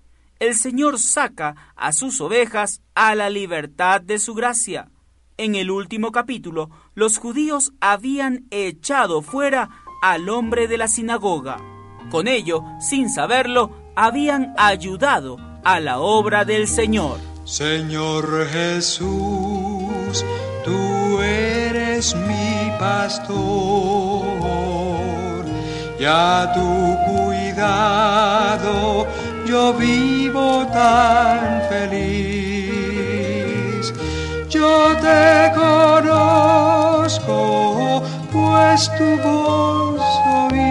El 0.42 0.56
Señor 0.56 0.98
saca 0.98 1.54
a 1.76 1.92
sus 1.92 2.20
ovejas 2.20 2.80
a 2.96 3.14
la 3.14 3.30
libertad 3.30 4.00
de 4.00 4.18
su 4.18 4.34
gracia. 4.34 4.90
En 5.36 5.54
el 5.54 5.70
último 5.70 6.10
capítulo, 6.10 6.68
los 6.96 7.18
judíos 7.18 7.70
habían 7.80 8.46
echado 8.50 9.22
fuera 9.22 9.70
al 10.02 10.28
hombre 10.28 10.66
de 10.66 10.78
la 10.78 10.88
sinagoga. 10.88 11.58
Con 12.10 12.26
ello, 12.26 12.64
sin 12.80 13.08
saberlo, 13.08 13.70
habían 13.94 14.52
ayudado 14.58 15.36
a 15.62 15.78
la 15.78 16.00
obra 16.00 16.44
del 16.44 16.66
Señor. 16.66 17.20
Señor 17.44 18.48
Jesús, 18.48 20.24
tú 20.64 21.22
eres 21.22 22.16
mi 22.16 22.68
pastor, 22.80 23.36
y 26.00 26.04
a 26.04 26.50
tu 26.52 26.98
cuidado 27.12 29.06
yo 29.52 29.74
vivo 29.74 30.66
tan 30.72 31.60
feliz. 31.68 32.72
Yo 34.48 34.96
te 35.06 35.52
conozco, 35.62 37.36
pues 38.32 38.90
tu 38.96 39.08
voz 39.26 40.00
oí 40.40 40.64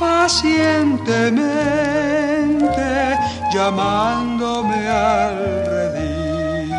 pacientemente 0.00 2.88
llamándome 3.52 4.80
al 4.88 5.36
redil. 5.74 6.72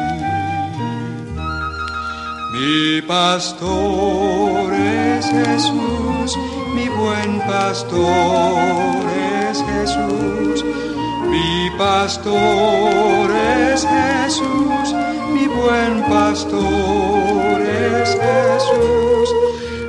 Mi 2.54 2.80
pastor 3.14 4.66
es 4.74 5.24
Jesús, 5.38 6.30
mi 6.74 6.86
buen 6.90 7.32
pastor 7.42 9.06
es 9.20 9.35
Jesús. 9.64 10.66
Mi 11.30 11.70
pastor 11.78 13.32
es 13.32 13.86
Jesús, 13.86 14.94
mi 15.34 15.48
buen 15.48 16.04
pastor 16.04 17.62
es 17.62 18.10
Jesús. 18.10 19.30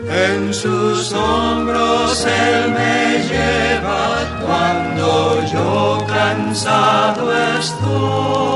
En 0.09 0.55
sus 0.55 1.13
hombros 1.13 2.27
Él 2.27 2.71
me 2.73 3.23
lleva 3.29 4.41
cuando 4.45 5.43
yo 5.53 6.05
cansado 6.07 7.33
estoy. 7.59 8.47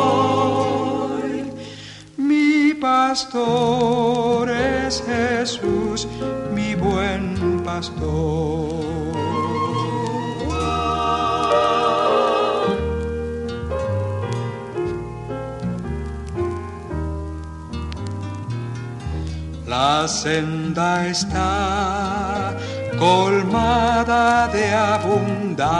Mi 2.16 2.74
pastor 2.74 4.50
es 4.50 5.02
Jesús, 5.06 6.08
mi 6.54 6.74
buen 6.74 7.62
pastor. 7.64 9.09
La 20.00 20.08
senda 20.08 21.06
está 21.06 22.56
colmada 22.98 24.48
de 24.48 24.72
abundancia, 24.72 25.74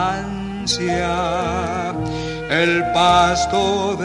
el 2.51 2.85
pasto 2.93 3.97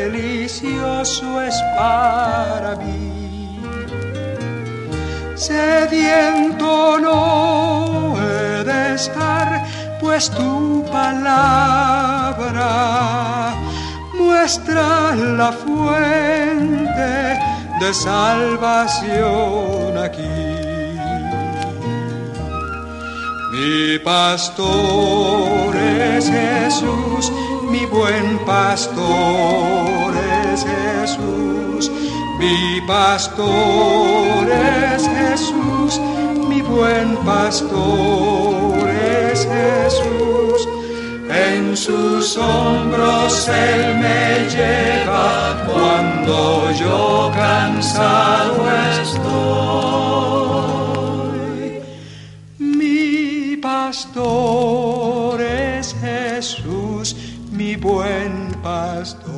delicioso 0.00 1.42
es 1.42 1.54
para 1.76 2.76
mí. 2.76 3.60
Sediento 5.34 6.98
no 7.00 8.16
he 8.18 8.64
de 8.64 8.94
estar, 8.94 9.62
pues 10.00 10.30
tu 10.30 10.82
palabra 10.90 12.70
muestra 14.14 15.14
la 15.14 15.52
fuente 15.52 17.53
de 17.80 17.94
salvación 17.94 19.18
aquí. 19.98 20.64
Mi 23.52 23.98
pastor 24.00 25.76
es 25.76 26.28
Jesús, 26.28 27.32
mi 27.70 27.86
buen 27.86 28.38
pastor 28.44 30.14
es 30.52 30.64
Jesús, 30.64 31.90
mi 32.38 32.80
pastor 32.86 34.48
es 34.50 35.08
Jesús, 35.08 36.00
mi 36.48 36.62
buen 36.62 37.16
pastor 37.18 38.88
es 38.88 39.46
Jesús. 39.46 40.33
En 41.46 41.76
sus 41.76 42.36
hombros 42.36 43.48
Él 43.48 43.96
me 43.98 44.48
lleva 44.48 45.64
cuando 45.66 46.70
yo 46.72 47.30
cansado 47.34 48.70
estoy. 49.02 50.24
Mi 52.58 53.56
pastor 53.58 55.40
es 55.40 55.94
Jesús, 56.00 57.16
mi 57.50 57.76
buen 57.76 58.52
pastor. 58.62 59.34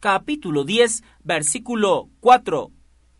Capítulo 0.00 0.64
10, 0.64 1.02
versículo 1.24 2.10
4. 2.20 2.70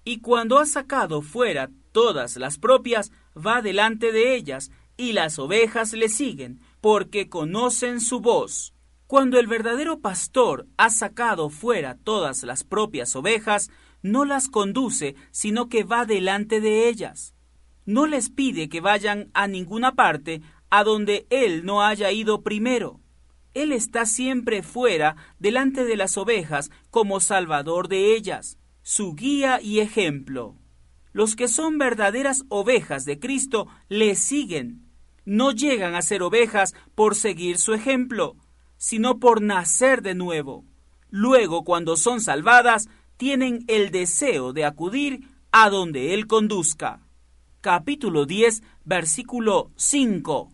Y 0.05 0.21
cuando 0.21 0.59
ha 0.59 0.67
sacado 0.67 1.23
fuera 1.23 1.71
todas 1.93 2.37
las 2.37 2.59
propias, 2.59 3.11
va 3.35 3.63
delante 3.63 4.13
de 4.13 4.37
ellas, 4.37 4.71
y 4.99 5.13
las 5.13 5.39
ovejas 5.39 5.95
le 5.95 6.11
siguen, 6.11 6.61
porque 6.83 7.31
conocen 7.31 8.01
su 8.01 8.21
voz. 8.21 8.75
Cuando 9.07 9.39
el 9.39 9.47
verdadero 9.47 10.01
pastor 10.01 10.67
ha 10.77 10.91
sacado 10.91 11.49
fuera 11.49 11.97
todas 11.97 12.43
las 12.43 12.65
propias 12.65 13.17
ovejas, 13.17 13.71
no 14.03 14.27
las 14.27 14.49
conduce, 14.49 15.15
sino 15.31 15.71
que 15.71 15.85
va 15.85 16.05
delante 16.05 16.61
de 16.61 16.89
ellas. 16.89 17.35
No 17.87 18.07
les 18.07 18.29
pide 18.29 18.69
que 18.69 18.83
vayan 18.83 19.31
a 19.33 19.49
ninguna 19.49 19.95
parte 19.95 20.43
a 20.69 20.85
donde 20.85 21.27
él 21.31 21.65
no 21.65 21.83
haya 21.83 22.13
ido 22.13 22.43
primero. 22.43 23.01
Él 23.55 23.73
está 23.73 24.05
siempre 24.05 24.63
fuera 24.63 25.17
delante 25.39 25.85
de 25.85 25.97
las 25.97 26.19
ovejas 26.19 26.71
como 26.91 27.21
salvador 27.21 27.89
de 27.89 28.15
ellas, 28.15 28.59
su 28.83 29.15
guía 29.15 29.61
y 29.63 29.81
ejemplo. 29.81 30.57
Los 31.13 31.35
que 31.35 31.49
son 31.49 31.79
verdaderas 31.79 32.45
ovejas 32.49 33.05
de 33.05 33.19
Cristo 33.19 33.69
le 33.89 34.15
siguen, 34.15 34.88
no 35.29 35.53
llegan 35.53 35.95
a 35.95 36.01
ser 36.01 36.23
ovejas 36.23 36.75
por 36.95 37.15
seguir 37.15 37.59
su 37.59 37.75
ejemplo, 37.75 38.37
sino 38.79 39.19
por 39.19 39.43
nacer 39.43 40.01
de 40.01 40.15
nuevo. 40.15 40.65
Luego, 41.11 41.65
cuando 41.65 41.97
son 41.99 42.23
salvadas, 42.23 42.89
tienen 43.19 43.63
el 43.69 43.91
deseo 43.91 44.55
de 44.55 44.65
acudir 44.65 45.29
a 45.53 45.69
donde 45.69 46.15
Él 46.15 46.27
conduzca. 46.27 47.01
Capítulo 47.61 48.25
10, 48.25 48.63
versículo 48.87 49.71
5. 49.77 50.51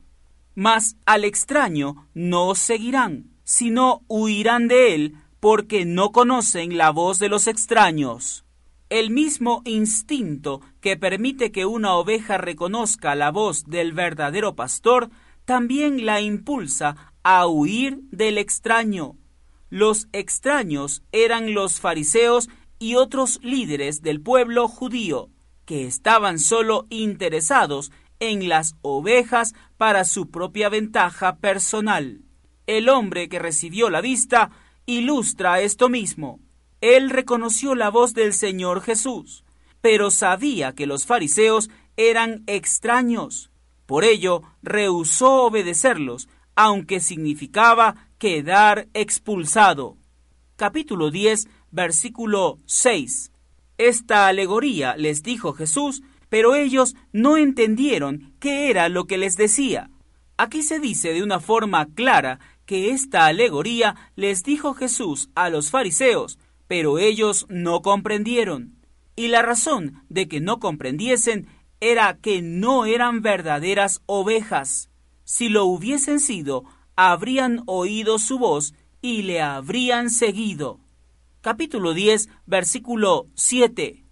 Mas 0.56 0.96
al 1.06 1.24
extraño 1.24 2.08
no 2.12 2.56
seguirán, 2.56 3.30
sino 3.44 4.02
huirán 4.08 4.66
de 4.66 4.94
él, 4.94 5.16
porque 5.38 5.84
no 5.84 6.10
conocen 6.10 6.76
la 6.76 6.90
voz 6.90 7.18
de 7.20 7.28
los 7.28 7.46
extraños. 7.46 8.43
El 8.94 9.10
mismo 9.10 9.60
instinto 9.64 10.60
que 10.80 10.96
permite 10.96 11.50
que 11.50 11.66
una 11.66 11.94
oveja 11.96 12.38
reconozca 12.38 13.16
la 13.16 13.32
voz 13.32 13.64
del 13.64 13.92
verdadero 13.92 14.54
pastor, 14.54 15.10
también 15.44 16.06
la 16.06 16.20
impulsa 16.20 17.12
a 17.24 17.48
huir 17.48 17.98
del 18.12 18.38
extraño. 18.38 19.16
Los 19.68 20.06
extraños 20.12 21.02
eran 21.10 21.54
los 21.54 21.80
fariseos 21.80 22.48
y 22.78 22.94
otros 22.94 23.40
líderes 23.42 24.00
del 24.00 24.20
pueblo 24.20 24.68
judío, 24.68 25.28
que 25.64 25.88
estaban 25.88 26.38
solo 26.38 26.86
interesados 26.88 27.90
en 28.20 28.48
las 28.48 28.76
ovejas 28.82 29.56
para 29.76 30.04
su 30.04 30.30
propia 30.30 30.68
ventaja 30.68 31.38
personal. 31.38 32.20
El 32.68 32.88
hombre 32.88 33.28
que 33.28 33.40
recibió 33.40 33.90
la 33.90 34.00
vista 34.00 34.52
ilustra 34.86 35.62
esto 35.62 35.88
mismo. 35.88 36.43
Él 36.84 37.08
reconoció 37.08 37.74
la 37.74 37.88
voz 37.88 38.12
del 38.12 38.34
Señor 38.34 38.82
Jesús, 38.82 39.42
pero 39.80 40.10
sabía 40.10 40.74
que 40.74 40.86
los 40.86 41.06
fariseos 41.06 41.70
eran 41.96 42.42
extraños. 42.46 43.50
Por 43.86 44.04
ello, 44.04 44.42
rehusó 44.62 45.44
obedecerlos, 45.44 46.28
aunque 46.54 47.00
significaba 47.00 48.08
quedar 48.18 48.88
expulsado. 48.92 49.96
Capítulo 50.56 51.10
10, 51.10 51.48
versículo 51.70 52.58
6. 52.66 53.32
Esta 53.78 54.26
alegoría 54.26 54.94
les 54.98 55.22
dijo 55.22 55.54
Jesús, 55.54 56.02
pero 56.28 56.54
ellos 56.54 56.96
no 57.12 57.38
entendieron 57.38 58.34
qué 58.40 58.68
era 58.68 58.90
lo 58.90 59.06
que 59.06 59.16
les 59.16 59.38
decía. 59.38 59.88
Aquí 60.36 60.62
se 60.62 60.80
dice 60.80 61.14
de 61.14 61.22
una 61.22 61.40
forma 61.40 61.86
clara 61.94 62.40
que 62.66 62.90
esta 62.90 63.24
alegoría 63.24 63.94
les 64.16 64.42
dijo 64.42 64.74
Jesús 64.74 65.30
a 65.34 65.48
los 65.48 65.70
fariseos, 65.70 66.38
pero 66.66 66.98
ellos 66.98 67.46
no 67.48 67.82
comprendieron. 67.82 68.76
Y 69.16 69.28
la 69.28 69.42
razón 69.42 70.02
de 70.08 70.28
que 70.28 70.40
no 70.40 70.58
comprendiesen 70.58 71.46
era 71.80 72.18
que 72.20 72.42
no 72.42 72.86
eran 72.86 73.22
verdaderas 73.22 74.02
ovejas. 74.06 74.90
Si 75.24 75.48
lo 75.48 75.64
hubiesen 75.66 76.20
sido, 76.20 76.64
habrían 76.96 77.62
oído 77.66 78.18
su 78.18 78.38
voz 78.38 78.74
y 79.00 79.22
le 79.22 79.40
habrían 79.40 80.10
seguido. 80.10 80.80
Capítulo 81.40 81.92
10, 81.92 82.28
versículo 82.46 83.26
7. 83.34 84.04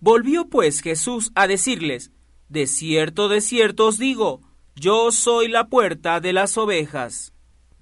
Volvió 0.00 0.48
pues 0.48 0.80
Jesús 0.80 1.30
a 1.34 1.46
decirles, 1.46 2.10
De 2.48 2.66
cierto, 2.66 3.28
de 3.28 3.40
cierto 3.40 3.86
os 3.86 3.98
digo, 3.98 4.40
yo 4.74 5.12
soy 5.12 5.48
la 5.48 5.68
puerta 5.68 6.20
de 6.20 6.32
las 6.32 6.56
ovejas. 6.56 7.32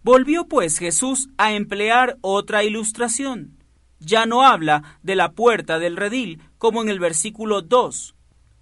Volvió 0.03 0.49
pues 0.49 0.79
Jesús 0.79 1.29
a 1.39 1.53
emplear 1.53 2.19
otra 2.23 2.65
ilustración. 2.65 3.58
Ya 4.01 4.27
no 4.27 4.43
habla 4.43 4.99
de 5.03 5.17
la 5.17 5.33
puerta 5.33 5.79
del 5.79 5.97
redil 5.97 6.41
como 6.59 6.83
en 6.83 6.89
el 6.89 7.01
versículo 7.01 7.63
2. 7.63 8.15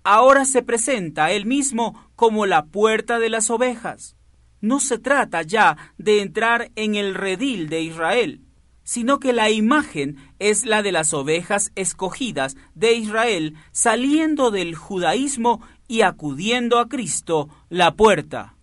Ahora 0.04 0.44
se 0.44 0.62
presenta 0.62 1.32
él 1.32 1.46
mismo 1.46 2.10
como 2.14 2.46
la 2.46 2.66
puerta 2.66 3.18
de 3.18 3.28
las 3.28 3.50
ovejas. 3.50 4.16
No 4.60 4.80
se 4.80 4.98
trata 4.98 5.42
ya 5.42 5.76
de 5.98 6.22
entrar 6.22 6.70
en 6.76 6.94
el 6.94 7.14
redil 7.14 7.68
de 7.68 7.82
Israel, 7.82 8.40
sino 8.82 9.18
que 9.18 9.32
la 9.32 9.50
imagen 9.50 10.16
es 10.38 10.64
la 10.64 10.82
de 10.82 10.92
las 10.92 11.12
ovejas 11.12 11.72
escogidas 11.74 12.56
de 12.74 12.94
Israel 12.94 13.54
saliendo 13.72 14.50
del 14.50 14.74
judaísmo 14.74 15.60
y 15.88 16.02
acudiendo 16.02 16.78
a 16.78 16.88
Cristo, 16.88 17.48
la 17.68 17.94
puerta 17.94 18.56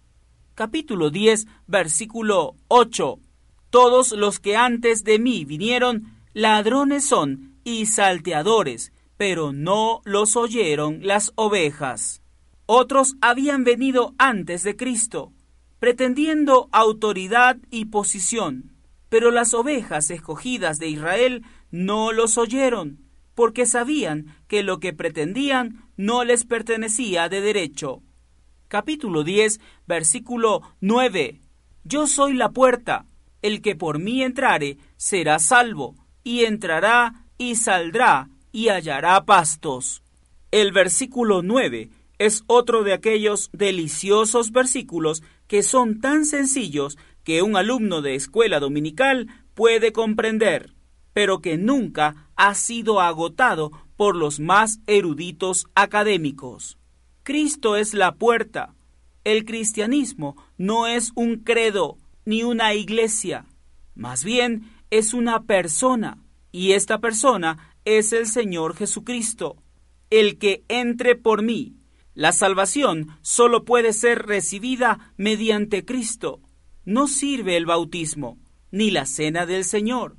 capítulo 0.55 1.09
10, 1.09 1.47
versículo 1.67 2.55
8. 2.67 3.19
Todos 3.69 4.11
los 4.11 4.39
que 4.39 4.55
antes 4.55 5.03
de 5.03 5.19
mí 5.19 5.45
vinieron, 5.45 6.13
ladrones 6.33 7.05
son 7.05 7.55
y 7.63 7.85
salteadores, 7.85 8.91
pero 9.17 9.53
no 9.53 10.01
los 10.05 10.35
oyeron 10.35 10.99
las 11.01 11.31
ovejas. 11.35 12.21
Otros 12.65 13.15
habían 13.21 13.63
venido 13.63 14.13
antes 14.17 14.63
de 14.63 14.75
Cristo, 14.75 15.33
pretendiendo 15.79 16.69
autoridad 16.71 17.57
y 17.69 17.85
posición, 17.85 18.73
pero 19.09 19.31
las 19.31 19.53
ovejas 19.53 20.09
escogidas 20.11 20.79
de 20.79 20.87
Israel 20.87 21.43
no 21.71 22.11
los 22.11 22.37
oyeron, 22.37 22.99
porque 23.35 23.65
sabían 23.65 24.35
que 24.47 24.63
lo 24.63 24.79
que 24.79 24.93
pretendían 24.93 25.85
no 25.97 26.23
les 26.23 26.45
pertenecía 26.45 27.29
de 27.29 27.41
derecho 27.41 28.01
capítulo 28.73 29.23
10, 29.23 29.59
versículo 29.85 30.63
9. 30.81 31.39
Yo 31.83 32.07
soy 32.07 32.33
la 32.33 32.49
puerta, 32.49 33.05
el 33.43 33.61
que 33.61 33.75
por 33.75 33.99
mí 33.99 34.23
entrare 34.23 34.79
será 34.97 35.37
salvo, 35.37 35.93
y 36.23 36.45
entrará 36.45 37.25
y 37.37 37.55
saldrá 37.55 38.29
y 38.51 38.69
hallará 38.69 39.25
pastos. 39.25 40.01
El 40.51 40.71
versículo 40.71 41.41
9 41.41 41.89
es 42.19 42.43
otro 42.47 42.83
de 42.83 42.93
aquellos 42.93 43.49
deliciosos 43.53 44.51
versículos 44.51 45.23
que 45.47 45.63
son 45.63 45.99
tan 45.99 46.25
sencillos 46.25 46.97
que 47.23 47.41
un 47.41 47.55
alumno 47.57 48.01
de 48.01 48.15
escuela 48.15 48.59
dominical 48.59 49.27
puede 49.53 49.91
comprender, 49.91 50.73
pero 51.13 51.41
que 51.41 51.57
nunca 51.57 52.29
ha 52.35 52.53
sido 52.55 53.01
agotado 53.01 53.71
por 53.95 54.15
los 54.15 54.39
más 54.39 54.79
eruditos 54.87 55.67
académicos. 55.75 56.77
Cristo 57.23 57.77
es 57.77 57.93
la 57.93 58.15
puerta. 58.15 58.73
El 59.23 59.45
cristianismo 59.45 60.35
no 60.57 60.87
es 60.87 61.11
un 61.15 61.37
credo 61.37 61.97
ni 62.25 62.43
una 62.43 62.73
iglesia, 62.73 63.45
más 63.95 64.23
bien 64.23 64.69
es 64.93 65.15
una 65.15 65.45
persona, 65.45 66.19
y 66.51 66.73
esta 66.73 66.99
persona 66.99 67.75
es 67.83 68.13
el 68.13 68.27
Señor 68.27 68.75
Jesucristo, 68.75 69.57
el 70.11 70.37
que 70.37 70.65
entre 70.67 71.15
por 71.15 71.41
mí. 71.41 71.77
La 72.13 72.31
salvación 72.31 73.07
solo 73.23 73.65
puede 73.65 73.91
ser 73.93 74.27
recibida 74.27 75.11
mediante 75.17 75.83
Cristo. 75.83 76.41
No 76.85 77.07
sirve 77.07 77.57
el 77.57 77.65
bautismo, 77.65 78.37
ni 78.69 78.91
la 78.91 79.07
cena 79.07 79.47
del 79.47 79.65
Señor. 79.65 80.15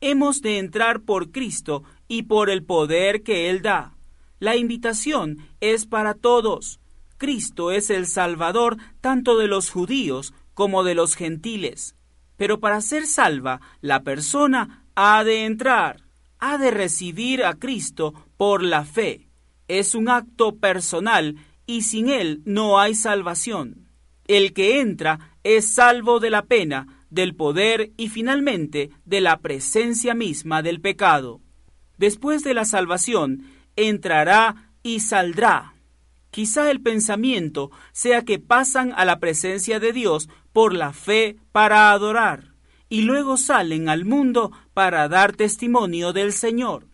Hemos 0.00 0.40
de 0.40 0.56
entrar 0.56 1.02
por 1.02 1.30
Cristo 1.30 1.84
y 2.08 2.22
por 2.22 2.48
el 2.48 2.64
poder 2.64 3.22
que 3.22 3.50
Él 3.50 3.60
da. 3.60 3.94
La 4.38 4.56
invitación 4.56 5.36
es 5.60 5.84
para 5.84 6.14
todos. 6.14 6.80
Cristo 7.18 7.72
es 7.72 7.90
el 7.90 8.06
Salvador 8.06 8.78
tanto 9.02 9.36
de 9.36 9.48
los 9.48 9.68
judíos 9.68 10.32
como 10.54 10.82
de 10.82 10.94
los 10.94 11.14
gentiles. 11.14 11.94
Pero 12.36 12.60
para 12.60 12.80
ser 12.80 13.06
salva, 13.06 13.60
la 13.80 14.02
persona 14.02 14.84
ha 14.94 15.24
de 15.24 15.44
entrar, 15.44 16.02
ha 16.38 16.58
de 16.58 16.70
recibir 16.70 17.44
a 17.44 17.54
Cristo 17.54 18.14
por 18.36 18.62
la 18.62 18.84
fe. 18.84 19.28
Es 19.68 19.94
un 19.94 20.08
acto 20.08 20.56
personal 20.56 21.36
y 21.66 21.82
sin 21.82 22.08
él 22.08 22.42
no 22.44 22.78
hay 22.78 22.94
salvación. 22.94 23.88
El 24.26 24.52
que 24.52 24.80
entra 24.80 25.36
es 25.42 25.66
salvo 25.66 26.20
de 26.20 26.30
la 26.30 26.46
pena, 26.46 27.04
del 27.10 27.34
poder 27.34 27.92
y 27.96 28.08
finalmente 28.08 28.90
de 29.04 29.20
la 29.20 29.38
presencia 29.38 30.14
misma 30.14 30.62
del 30.62 30.80
pecado. 30.80 31.40
Después 31.96 32.42
de 32.42 32.54
la 32.54 32.64
salvación, 32.64 33.44
entrará 33.76 34.72
y 34.82 35.00
saldrá. 35.00 35.74
Quizá 36.30 36.70
el 36.70 36.80
pensamiento 36.80 37.70
sea 37.92 38.22
que 38.22 38.40
pasan 38.40 38.92
a 38.96 39.04
la 39.04 39.20
presencia 39.20 39.78
de 39.78 39.92
Dios 39.92 40.28
por 40.54 40.72
la 40.72 40.94
fe 40.94 41.36
para 41.52 41.90
adorar 41.90 42.54
y 42.88 43.02
luego 43.02 43.36
salen 43.36 43.88
al 43.88 44.04
mundo 44.04 44.52
para 44.72 45.08
dar 45.08 45.34
testimonio 45.34 46.12
del 46.12 46.32
Señor. 46.32 46.86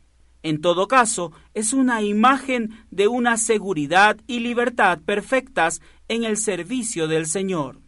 En 0.42 0.62
todo 0.62 0.88
caso, 0.88 1.32
es 1.52 1.74
una 1.74 2.00
imagen 2.00 2.86
de 2.90 3.06
una 3.06 3.36
seguridad 3.36 4.16
y 4.26 4.40
libertad 4.40 5.00
perfectas 5.04 5.82
en 6.08 6.24
el 6.24 6.38
servicio 6.38 7.06
del 7.06 7.26
Señor. 7.26 7.80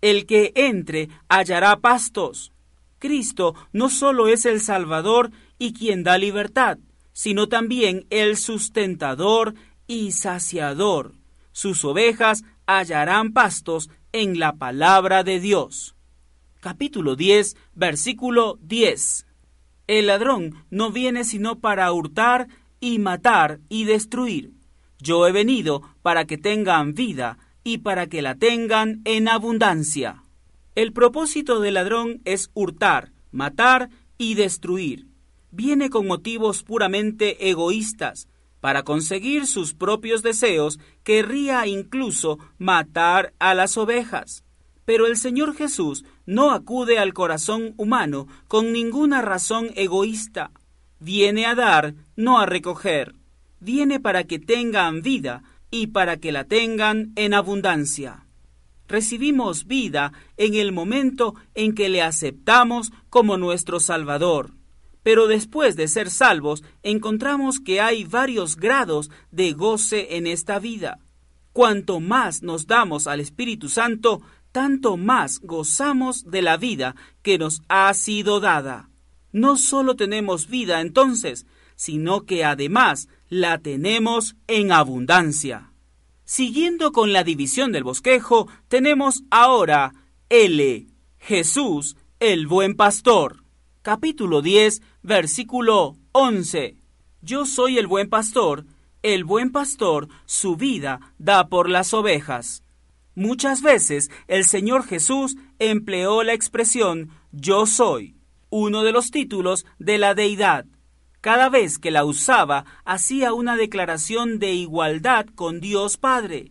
El 0.00 0.26
que 0.26 0.52
entre 0.54 1.08
hallará 1.28 1.76
pastos. 1.80 2.52
Cristo 3.00 3.56
no 3.72 3.90
solo 3.90 4.28
es 4.28 4.46
el 4.46 4.60
Salvador 4.60 5.32
y 5.58 5.72
quien 5.72 6.04
da 6.04 6.18
libertad, 6.18 6.78
sino 7.12 7.48
también 7.48 8.06
el 8.10 8.36
sustentador 8.36 9.54
y 9.88 10.12
saciador. 10.12 11.14
Sus 11.50 11.84
ovejas 11.84 12.44
hallarán 12.66 13.32
pastos 13.32 13.90
en 14.20 14.38
la 14.38 14.56
palabra 14.56 15.22
de 15.24 15.40
Dios. 15.40 15.94
Capítulo 16.60 17.16
10, 17.16 17.56
versículo 17.74 18.58
10. 18.62 19.26
El 19.86 20.06
ladrón 20.06 20.64
no 20.70 20.90
viene 20.90 21.24
sino 21.24 21.58
para 21.58 21.92
hurtar 21.92 22.48
y 22.80 22.98
matar 22.98 23.60
y 23.68 23.84
destruir. 23.84 24.52
Yo 24.98 25.26
he 25.26 25.32
venido 25.32 25.82
para 26.02 26.24
que 26.24 26.38
tengan 26.38 26.94
vida 26.94 27.38
y 27.62 27.78
para 27.78 28.06
que 28.06 28.22
la 28.22 28.36
tengan 28.36 29.02
en 29.04 29.28
abundancia. 29.28 30.22
El 30.74 30.92
propósito 30.92 31.60
del 31.60 31.74
ladrón 31.74 32.22
es 32.24 32.50
hurtar, 32.54 33.12
matar 33.30 33.90
y 34.18 34.34
destruir 34.34 35.06
viene 35.56 35.88
con 35.88 36.06
motivos 36.06 36.62
puramente 36.62 37.48
egoístas. 37.48 38.28
Para 38.66 38.82
conseguir 38.82 39.46
sus 39.46 39.74
propios 39.74 40.24
deseos, 40.24 40.80
querría 41.04 41.68
incluso 41.68 42.40
matar 42.58 43.32
a 43.38 43.54
las 43.54 43.76
ovejas. 43.76 44.42
Pero 44.84 45.06
el 45.06 45.16
Señor 45.16 45.54
Jesús 45.54 46.04
no 46.26 46.50
acude 46.50 46.98
al 46.98 47.14
corazón 47.14 47.74
humano 47.76 48.26
con 48.48 48.72
ninguna 48.72 49.22
razón 49.22 49.70
egoísta. 49.76 50.50
Viene 50.98 51.46
a 51.46 51.54
dar, 51.54 51.94
no 52.16 52.40
a 52.40 52.46
recoger. 52.46 53.14
viene 53.60 54.00
para 54.00 54.24
que 54.24 54.40
tengan 54.40 55.00
vida 55.00 55.44
y 55.70 55.86
para 55.86 56.16
que 56.16 56.32
la 56.32 56.42
tengan 56.42 57.12
en 57.14 57.34
abundancia. 57.34 58.26
Recibimos 58.88 59.68
vida 59.68 60.12
en 60.36 60.54
el 60.54 60.72
momento 60.72 61.36
en 61.54 61.72
que 61.72 61.88
le 61.88 62.02
aceptamos 62.02 62.90
como 63.10 63.36
nuestro 63.36 63.78
Salvador. 63.78 64.55
Pero 65.06 65.28
después 65.28 65.76
de 65.76 65.86
ser 65.86 66.10
salvos, 66.10 66.64
encontramos 66.82 67.60
que 67.60 67.80
hay 67.80 68.02
varios 68.02 68.56
grados 68.56 69.08
de 69.30 69.52
goce 69.52 70.16
en 70.16 70.26
esta 70.26 70.58
vida. 70.58 70.98
Cuanto 71.52 72.00
más 72.00 72.42
nos 72.42 72.66
damos 72.66 73.06
al 73.06 73.20
Espíritu 73.20 73.68
Santo, 73.68 74.20
tanto 74.50 74.96
más 74.96 75.38
gozamos 75.38 76.28
de 76.28 76.42
la 76.42 76.56
vida 76.56 76.96
que 77.22 77.38
nos 77.38 77.62
ha 77.68 77.94
sido 77.94 78.40
dada. 78.40 78.90
No 79.30 79.56
solo 79.56 79.94
tenemos 79.94 80.48
vida 80.48 80.80
entonces, 80.80 81.46
sino 81.76 82.24
que 82.24 82.44
además 82.44 83.08
la 83.28 83.58
tenemos 83.58 84.34
en 84.48 84.72
abundancia. 84.72 85.70
Siguiendo 86.24 86.90
con 86.90 87.12
la 87.12 87.22
división 87.22 87.70
del 87.70 87.84
bosquejo, 87.84 88.48
tenemos 88.66 89.22
ahora 89.30 89.92
L. 90.30 90.88
Jesús, 91.20 91.96
el 92.18 92.48
buen 92.48 92.74
pastor. 92.74 93.45
Capítulo 93.86 94.42
10, 94.42 94.82
versículo 95.04 95.96
11. 96.10 96.76
Yo 97.22 97.46
soy 97.46 97.78
el 97.78 97.86
buen 97.86 98.10
pastor, 98.10 98.64
el 99.04 99.22
buen 99.22 99.52
pastor 99.52 100.08
su 100.24 100.56
vida 100.56 101.14
da 101.18 101.46
por 101.46 101.68
las 101.68 101.94
ovejas. 101.94 102.64
Muchas 103.14 103.62
veces 103.62 104.10
el 104.26 104.44
Señor 104.44 104.84
Jesús 104.84 105.36
empleó 105.60 106.24
la 106.24 106.32
expresión 106.32 107.10
yo 107.30 107.64
soy, 107.66 108.16
uno 108.50 108.82
de 108.82 108.90
los 108.90 109.12
títulos 109.12 109.64
de 109.78 109.98
la 109.98 110.14
deidad. 110.16 110.66
Cada 111.20 111.48
vez 111.48 111.78
que 111.78 111.92
la 111.92 112.04
usaba, 112.04 112.64
hacía 112.84 113.34
una 113.34 113.54
declaración 113.54 114.40
de 114.40 114.52
igualdad 114.52 115.26
con 115.36 115.60
Dios 115.60 115.96
Padre. 115.96 116.50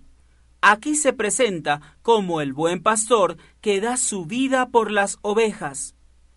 Aquí 0.61 0.95
se 0.95 1.11
presenta 1.11 1.97
como 2.01 2.39
el 2.39 2.53
buen 2.53 2.81
pastor 2.81 3.35
que 3.59 3.81
da 3.81 3.97
su 3.97 4.25
vida 4.25 4.69
por 4.69 4.89
las 4.89 5.19
ovejas. 5.21 5.94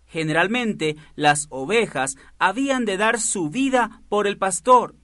Generalmente 0.09 0.97
las 1.15 1.45
ovejas 1.51 2.17
habían 2.39 2.83
de 2.83 2.97
dar 2.97 3.21
su 3.21 3.49
vida 3.49 4.01
por 4.09 4.25
el 4.25 4.37
pastor, 4.37 4.95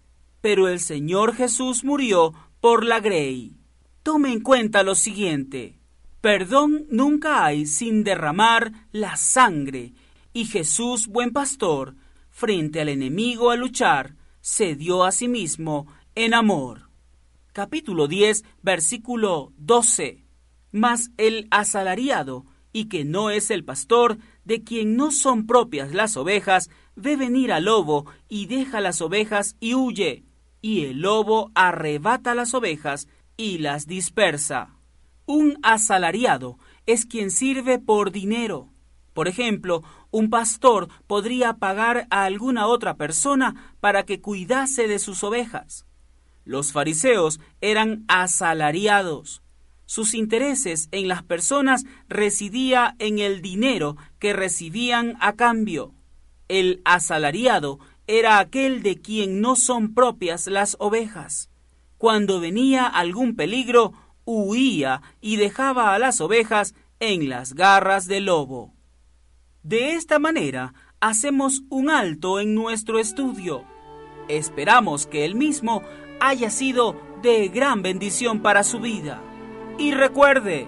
pero 0.41 0.67
el 0.67 0.79
Señor 0.79 1.35
Jesús 1.35 1.83
murió 1.83 2.33
por 2.59 2.83
la 2.83 2.99
grey. 2.99 3.55
Tome 4.01 4.31
en 4.33 4.41
cuenta 4.41 4.81
lo 4.81 4.95
siguiente. 4.95 5.79
Perdón 6.21 6.87
nunca 6.89 7.45
hay 7.45 7.67
sin 7.67 8.03
derramar 8.03 8.71
la 8.91 9.15
sangre, 9.15 9.93
y 10.33 10.45
Jesús, 10.45 11.07
buen 11.07 11.31
pastor, 11.31 11.95
frente 12.31 12.81
al 12.81 12.89
enemigo 12.89 13.51
a 13.51 13.55
luchar, 13.55 14.15
se 14.41 14.75
dio 14.75 15.03
a 15.03 15.11
sí 15.11 15.27
mismo 15.27 15.85
en 16.15 16.33
amor. 16.33 16.89
Capítulo 17.53 18.07
10, 18.07 18.43
versículo 18.63 19.53
12. 19.57 20.25
Mas 20.71 21.11
el 21.17 21.47
asalariado, 21.51 22.45
y 22.73 22.89
que 22.89 23.05
no 23.05 23.29
es 23.29 23.51
el 23.51 23.63
pastor, 23.63 24.17
de 24.45 24.63
quien 24.63 24.95
no 24.95 25.11
son 25.11 25.45
propias 25.45 25.93
las 25.93 26.15
ovejas, 26.15 26.69
ve 26.95 27.17
venir 27.17 27.51
al 27.51 27.65
lobo 27.65 28.05
y 28.29 28.45
deja 28.45 28.79
las 28.79 29.01
ovejas 29.01 29.57
y 29.59 29.73
huye, 29.73 30.23
y 30.61 30.85
el 30.85 31.01
lobo 31.01 31.51
arrebata 31.53 32.33
las 32.33 32.53
ovejas 32.53 33.07
y 33.37 33.57
las 33.57 33.87
dispersa. 33.87 34.69
Un 35.25 35.57
asalariado 35.63 36.57
es 36.85 37.05
quien 37.05 37.31
sirve 37.31 37.79
por 37.79 38.11
dinero. 38.11 38.69
Por 39.13 39.27
ejemplo, 39.27 39.83
un 40.11 40.29
pastor 40.29 40.89
podría 41.07 41.53
pagar 41.53 42.07
a 42.09 42.25
alguna 42.25 42.67
otra 42.67 42.95
persona 42.95 43.75
para 43.79 44.03
que 44.03 44.21
cuidase 44.21 44.87
de 44.87 44.99
sus 44.99 45.23
ovejas. 45.23 45.85
Los 46.43 46.71
fariseos 46.71 47.39
eran 47.59 48.05
asalariados. 48.07 49.41
Sus 49.85 50.13
intereses 50.13 50.89
en 50.91 51.07
las 51.07 51.23
personas 51.23 51.85
residía 52.09 52.95
en 52.99 53.19
el 53.19 53.41
dinero 53.41 53.97
que 54.19 54.33
recibían 54.33 55.15
a 55.19 55.33
cambio. 55.33 55.93
El 56.47 56.81
asalariado 56.85 57.79
era 58.07 58.39
aquel 58.39 58.83
de 58.83 59.01
quien 59.01 59.41
no 59.41 59.55
son 59.55 59.93
propias 59.93 60.47
las 60.47 60.75
ovejas. 60.79 61.49
Cuando 61.97 62.39
venía 62.39 62.85
algún 62.85 63.35
peligro, 63.35 63.93
huía 64.25 65.01
y 65.21 65.37
dejaba 65.37 65.93
a 65.93 65.99
las 65.99 66.21
ovejas 66.21 66.75
en 66.99 67.29
las 67.29 67.53
garras 67.53 68.07
del 68.07 68.25
lobo. 68.25 68.73
De 69.63 69.93
esta 69.93 70.19
manera, 70.19 70.73
hacemos 70.99 71.63
un 71.69 71.89
alto 71.89 72.39
en 72.39 72.53
nuestro 72.53 72.99
estudio. 72.99 73.63
Esperamos 74.27 75.07
que 75.07 75.25
el 75.25 75.35
mismo 75.35 75.83
haya 76.19 76.49
sido 76.49 76.99
de 77.21 77.47
gran 77.47 77.81
bendición 77.81 78.41
para 78.41 78.63
su 78.63 78.79
vida. 78.79 79.21
Y 79.77 79.91
recuerde, 79.93 80.67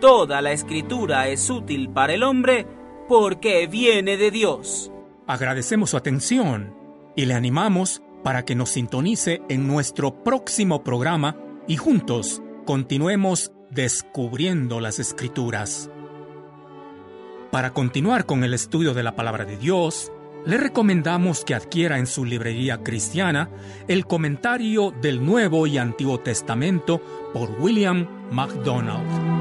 toda 0.00 0.42
la 0.42 0.52
escritura 0.52 1.28
es 1.28 1.48
útil 1.48 1.88
para 1.88 2.12
el 2.14 2.22
hombre 2.22 2.66
porque 3.08 3.66
viene 3.66 4.16
de 4.16 4.30
Dios. 4.30 4.92
Agradecemos 5.26 5.90
su 5.90 5.96
atención 5.96 6.74
y 7.16 7.24
le 7.24 7.34
animamos 7.34 8.02
para 8.22 8.44
que 8.44 8.54
nos 8.54 8.70
sintonice 8.70 9.42
en 9.48 9.66
nuestro 9.66 10.22
próximo 10.22 10.84
programa 10.84 11.36
y 11.66 11.76
juntos 11.76 12.42
continuemos 12.66 13.52
descubriendo 13.70 14.80
las 14.80 14.98
escrituras. 14.98 15.90
Para 17.50 17.72
continuar 17.72 18.26
con 18.26 18.44
el 18.44 18.54
estudio 18.54 18.94
de 18.94 19.02
la 19.02 19.16
palabra 19.16 19.44
de 19.44 19.56
Dios, 19.56 20.12
le 20.44 20.56
recomendamos 20.56 21.44
que 21.44 21.54
adquiera 21.54 21.98
en 21.98 22.06
su 22.06 22.24
librería 22.24 22.82
cristiana 22.82 23.50
el 23.88 24.06
comentario 24.06 24.92
del 25.00 25.24
Nuevo 25.24 25.66
y 25.66 25.78
Antiguo 25.78 26.20
Testamento 26.20 27.00
por 27.32 27.50
William 27.60 28.06
MacDonald. 28.30 29.31